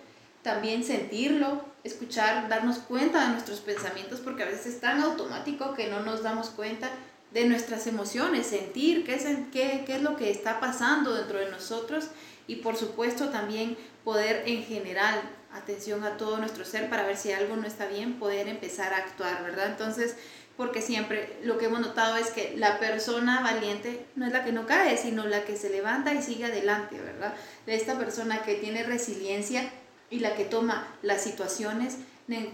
también 0.43 0.85
sentirlo, 0.85 1.65
escuchar, 1.85 2.49
darnos 2.49 2.79
cuenta 2.79 3.25
de 3.25 3.33
nuestros 3.33 3.61
pensamientos, 3.61 4.21
porque 4.21 4.43
a 4.43 4.47
veces 4.47 4.67
es 4.67 4.81
tan 4.81 5.01
automático 5.01 5.75
que 5.75 5.89
no 5.89 6.01
nos 6.01 6.23
damos 6.23 6.51
cuenta 6.51 6.91
de 7.31 7.47
nuestras 7.47 7.87
emociones, 7.87 8.47
sentir 8.47 9.05
qué 9.05 9.15
es, 9.15 9.25
qué, 9.53 9.85
qué 9.87 9.97
es 9.97 10.03
lo 10.03 10.17
que 10.17 10.31
está 10.31 10.61
pasando 10.61 11.15
dentro 11.15 11.39
de 11.39 11.51
nosotros 11.51 12.09
y 12.47 12.57
por 12.57 12.77
supuesto 12.77 13.31
también 13.31 13.77
poder 14.05 14.43
en 14.47 14.63
general, 14.65 15.23
atención 15.53 16.05
a 16.05 16.17
todo 16.17 16.39
nuestro 16.39 16.65
ser 16.65 16.91
para 16.91 17.05
ver 17.05 17.17
si 17.17 17.33
algo 17.33 17.57
no 17.57 17.67
está 17.67 17.87
bien, 17.87 18.19
poder 18.19 18.49
empezar 18.49 18.93
a 18.93 18.99
actuar, 18.99 19.43
¿verdad? 19.43 19.67
Entonces, 19.69 20.17
porque 20.57 20.83
siempre 20.83 21.39
lo 21.43 21.59
que 21.59 21.67
hemos 21.67 21.81
notado 21.81 22.17
es 22.17 22.31
que 22.31 22.55
la 22.57 22.79
persona 22.79 23.41
valiente 23.41 24.07
no 24.17 24.27
es 24.27 24.33
la 24.33 24.45
que 24.45 24.53
no 24.53 24.67
cae, 24.67 24.97
sino 24.97 25.27
la 25.27 25.45
que 25.45 25.57
se 25.57 25.71
levanta 25.71 26.15
y 26.15 26.23
sigue 26.23 26.45
adelante, 26.45 27.01
¿verdad? 27.01 27.35
Esta 27.67 27.99
persona 27.99 28.43
que 28.43 28.57
tiene 28.57 28.83
resiliencia 28.83 29.71
y 30.11 30.21
la 30.21 30.35
que 30.35 30.45
toma 30.45 30.87
las 31.03 31.23
situaciones 31.23 31.97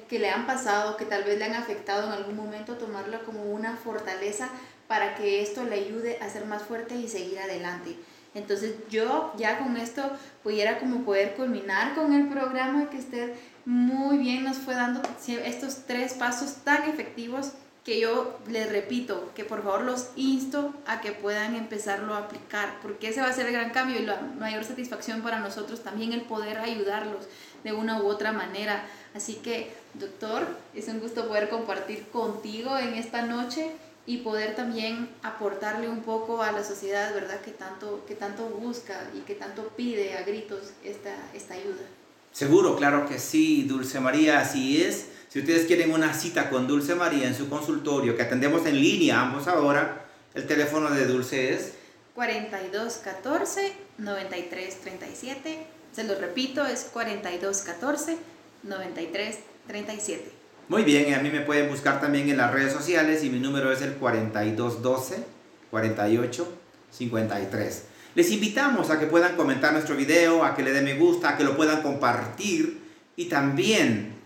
que 0.08 0.18
le 0.18 0.30
han 0.30 0.46
pasado, 0.46 0.96
que 0.96 1.04
tal 1.04 1.24
vez 1.24 1.38
le 1.38 1.44
han 1.44 1.54
afectado 1.54 2.06
en 2.06 2.12
algún 2.12 2.37
momento, 2.37 2.74
tomarla 2.74 3.20
como 3.20 3.44
una 3.44 3.76
fortaleza 3.76 4.48
para 4.88 5.14
que 5.14 5.42
esto 5.42 5.64
le 5.64 5.76
ayude 5.76 6.18
a 6.20 6.30
ser 6.30 6.46
más 6.46 6.62
fuerte 6.62 6.96
y 6.96 7.08
seguir 7.08 7.38
adelante. 7.38 7.96
Entonces 8.34 8.74
yo 8.90 9.32
ya 9.37 9.58
con 9.58 9.76
esto 9.76 10.02
pudiera 10.42 10.78
como 10.78 11.04
poder 11.04 11.34
culminar 11.34 11.94
con 11.94 12.12
el 12.12 12.28
programa 12.28 12.90
que 12.90 12.98
usted 12.98 13.34
muy 13.64 14.18
bien 14.18 14.44
nos 14.44 14.56
fue 14.56 14.74
dando 14.74 15.02
estos 15.44 15.87
tres 15.87 16.14
pasos 16.14 16.56
tan 16.64 16.88
efectivos 16.88 17.52
que 17.88 18.01
yo 18.01 18.38
les 18.51 18.70
repito, 18.70 19.33
que 19.35 19.44
por 19.44 19.62
favor 19.62 19.81
los 19.81 20.09
insto 20.14 20.74
a 20.85 21.01
que 21.01 21.12
puedan 21.12 21.55
empezarlo 21.55 22.12
a 22.12 22.18
aplicar, 22.18 22.81
porque 22.83 23.09
ese 23.09 23.22
va 23.22 23.29
a 23.29 23.33
ser 23.33 23.46
el 23.46 23.55
gran 23.55 23.70
cambio 23.70 23.98
y 23.98 24.05
la 24.05 24.20
mayor 24.38 24.62
satisfacción 24.62 25.22
para 25.22 25.38
nosotros 25.38 25.83
también 25.83 26.12
el 26.12 26.20
poder 26.20 26.59
ayudarlos 26.59 27.24
de 27.64 27.72
una 27.72 28.03
u 28.03 28.07
otra 28.07 28.33
manera. 28.33 28.85
Así 29.14 29.37
que, 29.37 29.72
doctor, 29.94 30.46
es 30.74 30.87
un 30.88 31.01
gusto 31.01 31.29
poder 31.29 31.48
compartir 31.48 32.07
contigo 32.12 32.77
en 32.77 32.92
esta 32.92 33.22
noche 33.22 33.70
y 34.05 34.18
poder 34.18 34.55
también 34.55 35.09
aportarle 35.22 35.88
un 35.88 36.03
poco 36.03 36.42
a 36.42 36.53
la 36.53 36.62
sociedad, 36.62 37.14
¿verdad? 37.14 37.40
Que 37.40 37.53
tanto, 37.53 38.05
que 38.07 38.14
tanto 38.14 38.51
busca 38.51 39.01
y 39.16 39.20
que 39.20 39.35
tanto 39.35 39.66
pide 39.68 40.12
a 40.18 40.24
gritos 40.24 40.74
esta, 40.85 41.16
esta 41.33 41.55
ayuda. 41.55 41.87
Seguro, 42.33 42.77
claro 42.77 43.09
que 43.09 43.18
sí, 43.18 43.62
Dulce 43.62 43.98
María, 43.98 44.40
así 44.40 44.83
es. 44.83 45.07
Si 45.29 45.41
ustedes 45.41 45.67
quieren 45.67 45.93
una 45.93 46.14
cita 46.14 46.49
con 46.49 46.67
Dulce 46.67 46.95
María 46.95 47.29
en 47.29 47.35
su 47.35 47.51
consultorio, 47.51 48.17
que 48.17 48.23
atendemos 48.23 48.64
en 48.67 48.81
línea 48.81 49.21
ambos 49.21 49.47
ahora, 49.47 50.07
el 50.35 50.47
teléfono 50.47 50.91
de 50.91 51.05
Dulce 51.05 51.53
es 51.53 51.75
4214 52.14 53.73
9337. 53.99 55.67
Se 55.93 56.05
lo 56.05 56.14
repito, 56.14 56.64
es 56.64 56.88
4214 56.93 58.17
9337. 58.62 60.33
Muy 60.69 60.83
bien, 60.85 61.11
y 61.11 61.14
a 61.14 61.21
mí 61.21 61.29
me 61.31 61.41
pueden 61.41 61.69
buscar 61.69 62.01
también 62.01 62.31
en 62.31 62.38
las 62.38 62.53
redes 62.53 62.73
sociales 62.73 63.23
y 63.23 63.29
mi 63.29 63.38
número 63.38 63.71
es 63.71 63.83
el 63.83 63.95
4212 63.95 65.25
48 65.71 66.59
53. 66.91 67.83
Les 68.14 68.31
invitamos 68.31 68.91
a 68.91 68.99
que 68.99 69.07
puedan 69.07 69.37
comentar 69.37 69.75
nuestro 69.75 69.95
video, 69.95 70.43
a 70.43 70.57
que 70.57 70.62
le 70.62 70.73
den 70.73 70.85
me 70.85 70.95
gusta, 70.95 71.31
a 71.31 71.37
que 71.37 71.45
lo 71.45 71.55
puedan 71.55 71.83
compartir 71.83 72.81
y 73.14 73.27
también 73.27 74.17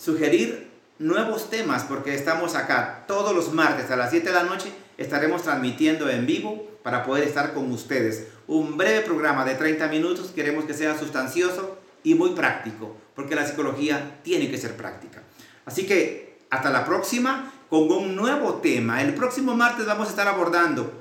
sugerir 0.00 0.70
nuevos 0.98 1.50
temas 1.50 1.84
porque 1.84 2.14
estamos 2.14 2.54
acá 2.54 3.04
todos 3.06 3.34
los 3.34 3.52
martes 3.52 3.90
a 3.90 3.96
las 3.96 4.10
7 4.10 4.28
de 4.28 4.34
la 4.34 4.44
noche. 4.44 4.72
Estaremos 4.96 5.42
transmitiendo 5.42 6.08
en 6.08 6.26
vivo 6.26 6.68
para 6.82 7.04
poder 7.04 7.24
estar 7.24 7.52
con 7.52 7.70
ustedes. 7.70 8.28
Un 8.46 8.76
breve 8.76 9.02
programa 9.02 9.44
de 9.44 9.54
30 9.54 9.88
minutos. 9.88 10.32
Queremos 10.34 10.64
que 10.64 10.74
sea 10.74 10.98
sustancioso 10.98 11.78
y 12.02 12.14
muy 12.14 12.30
práctico 12.30 12.96
porque 13.14 13.34
la 13.34 13.46
psicología 13.46 14.18
tiene 14.22 14.50
que 14.50 14.58
ser 14.58 14.76
práctica. 14.76 15.22
Así 15.66 15.86
que 15.86 16.38
hasta 16.48 16.70
la 16.70 16.84
próxima 16.84 17.52
con 17.68 17.90
un 17.90 18.16
nuevo 18.16 18.54
tema. 18.54 19.02
El 19.02 19.14
próximo 19.14 19.54
martes 19.54 19.86
vamos 19.86 20.08
a 20.08 20.10
estar 20.10 20.28
abordando 20.28 20.92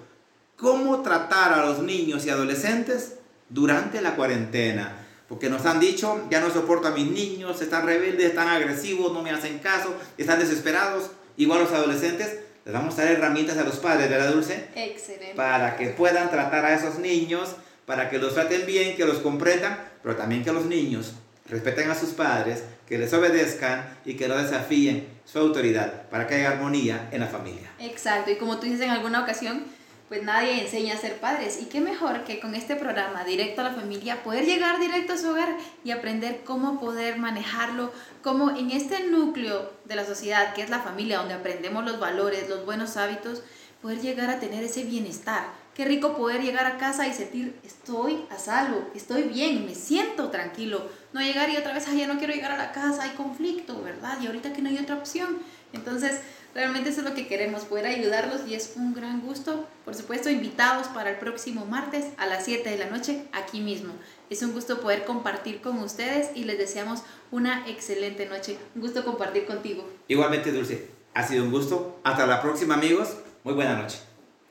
cómo 0.55 1.01
tratar 1.01 1.53
a 1.53 1.65
los 1.65 1.79
niños 1.79 2.25
y 2.25 2.29
adolescentes 2.29 3.15
durante 3.49 4.01
la 4.01 4.15
cuarentena. 4.15 5.07
Porque 5.29 5.49
nos 5.49 5.65
han 5.65 5.79
dicho, 5.79 6.27
ya 6.31 6.41
no 6.41 6.49
soporto 6.49 6.87
a 6.87 6.91
mis 6.91 7.05
niños, 7.05 7.61
están 7.61 7.85
rebeldes, 7.85 8.25
están 8.25 8.47
agresivos, 8.47 9.13
no 9.13 9.21
me 9.21 9.29
hacen 9.29 9.59
caso, 9.59 9.95
están 10.17 10.39
desesperados. 10.39 11.11
Igual 11.37 11.61
los 11.61 11.71
adolescentes, 11.71 12.39
les 12.65 12.73
vamos 12.73 12.97
a 12.97 13.03
dar 13.03 13.13
herramientas 13.13 13.57
a 13.57 13.63
los 13.63 13.75
padres, 13.75 14.09
¿verdad, 14.09 14.33
Dulce? 14.33 14.67
Excelente. 14.75 15.35
Para 15.35 15.77
que 15.77 15.89
puedan 15.89 16.31
tratar 16.31 16.65
a 16.65 16.73
esos 16.73 16.97
niños, 16.97 17.55
para 17.85 18.09
que 18.09 18.17
los 18.17 18.33
traten 18.33 18.65
bien, 18.65 18.97
que 18.97 19.05
los 19.05 19.19
comprendan, 19.19 19.79
pero 20.01 20.15
también 20.15 20.43
que 20.43 20.51
los 20.51 20.65
niños 20.65 21.13
respeten 21.47 21.89
a 21.91 21.95
sus 21.95 22.09
padres, 22.09 22.63
que 22.87 22.97
les 22.97 23.13
obedezcan 23.13 23.97
y 24.05 24.15
que 24.15 24.27
no 24.27 24.35
desafíen 24.35 25.07
su 25.25 25.39
autoridad, 25.39 26.09
para 26.09 26.27
que 26.27 26.35
haya 26.35 26.51
armonía 26.51 27.07
en 27.11 27.21
la 27.21 27.27
familia. 27.27 27.71
Exacto, 27.79 28.31
y 28.31 28.35
como 28.35 28.57
tú 28.57 28.65
dices 28.65 28.81
en 28.81 28.89
alguna 28.89 29.21
ocasión, 29.21 29.63
pues 30.09 30.23
nadie 30.23 30.59
enseña 30.59 30.95
a 30.95 30.97
ser 30.97 31.19
padres. 31.19 31.61
Y 31.61 31.65
qué 31.65 31.79
mejor 31.79 32.23
que 32.25 32.39
con 32.39 32.55
este 32.55 32.75
programa 32.75 33.23
directo 33.23 33.61
a 33.61 33.65
la 33.65 33.73
familia 33.73 34.23
poder 34.23 34.43
llegar 34.43 34.79
directo 34.79 35.13
a 35.13 35.17
su 35.17 35.29
hogar 35.29 35.55
y 35.83 35.91
aprender 35.91 36.41
cómo 36.43 36.79
poder 36.79 37.17
manejarlo, 37.17 37.93
cómo 38.23 38.49
en 38.49 38.71
este 38.71 39.07
núcleo 39.07 39.71
de 39.85 39.95
la 39.95 40.05
sociedad, 40.05 40.53
que 40.53 40.63
es 40.63 40.69
la 40.71 40.79
familia, 40.79 41.19
donde 41.19 41.35
aprendemos 41.35 41.85
los 41.85 41.99
valores, 41.99 42.49
los 42.49 42.65
buenos 42.65 42.97
hábitos, 42.97 43.43
poder 43.83 44.01
llegar 44.01 44.31
a 44.31 44.39
tener 44.39 44.63
ese 44.63 44.83
bienestar. 44.83 45.47
Qué 45.75 45.85
rico 45.85 46.17
poder 46.17 46.41
llegar 46.41 46.65
a 46.65 46.77
casa 46.77 47.07
y 47.07 47.13
sentir, 47.13 47.57
estoy 47.63 48.25
a 48.31 48.37
salvo, 48.37 48.89
estoy 48.95 49.23
bien, 49.23 49.65
me 49.65 49.75
siento 49.75 50.29
tranquilo. 50.29 50.89
No 51.13 51.21
llegar 51.21 51.49
y 51.49 51.55
otra 51.55 51.73
vez, 51.73 51.87
ay, 51.87 51.99
ya 51.99 52.07
no 52.07 52.17
quiero 52.17 52.33
llegar 52.33 52.51
a 52.51 52.57
la 52.57 52.71
casa, 52.73 53.03
hay 53.03 53.11
conflicto, 53.11 53.81
¿verdad? 53.81 54.17
Y 54.21 54.27
ahorita 54.27 54.51
que 54.51 54.61
no 54.61 54.67
hay 54.69 54.77
otra 54.79 54.95
opción. 54.95 55.37
Entonces, 55.71 56.19
Realmente 56.55 56.89
eso 56.89 57.01
es 57.01 57.07
lo 57.07 57.13
que 57.13 57.27
queremos, 57.27 57.65
poder 57.65 57.85
ayudarlos 57.85 58.47
y 58.47 58.55
es 58.55 58.73
un 58.75 58.93
gran 58.93 59.21
gusto. 59.21 59.67
Por 59.85 59.93
supuesto, 59.95 60.29
invitados 60.29 60.87
para 60.87 61.11
el 61.11 61.17
próximo 61.17 61.65
martes 61.65 62.05
a 62.17 62.25
las 62.25 62.45
7 62.45 62.69
de 62.69 62.77
la 62.77 62.89
noche 62.89 63.23
aquí 63.31 63.61
mismo. 63.61 63.93
Es 64.29 64.41
un 64.41 64.53
gusto 64.53 64.81
poder 64.81 65.05
compartir 65.05 65.61
con 65.61 65.77
ustedes 65.79 66.31
y 66.35 66.43
les 66.43 66.57
deseamos 66.57 67.03
una 67.31 67.67
excelente 67.67 68.25
noche. 68.25 68.57
Un 68.75 68.81
gusto 68.81 69.05
compartir 69.05 69.45
contigo. 69.45 69.87
Igualmente, 70.07 70.51
Dulce. 70.51 70.89
Ha 71.13 71.23
sido 71.23 71.43
un 71.43 71.51
gusto. 71.51 71.99
Hasta 72.03 72.25
la 72.25 72.41
próxima, 72.41 72.75
amigos. 72.75 73.15
Muy 73.43 73.53
buena 73.53 73.75
noche. 73.79 73.99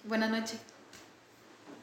Buenas 0.05 0.31
noches. 0.31 0.68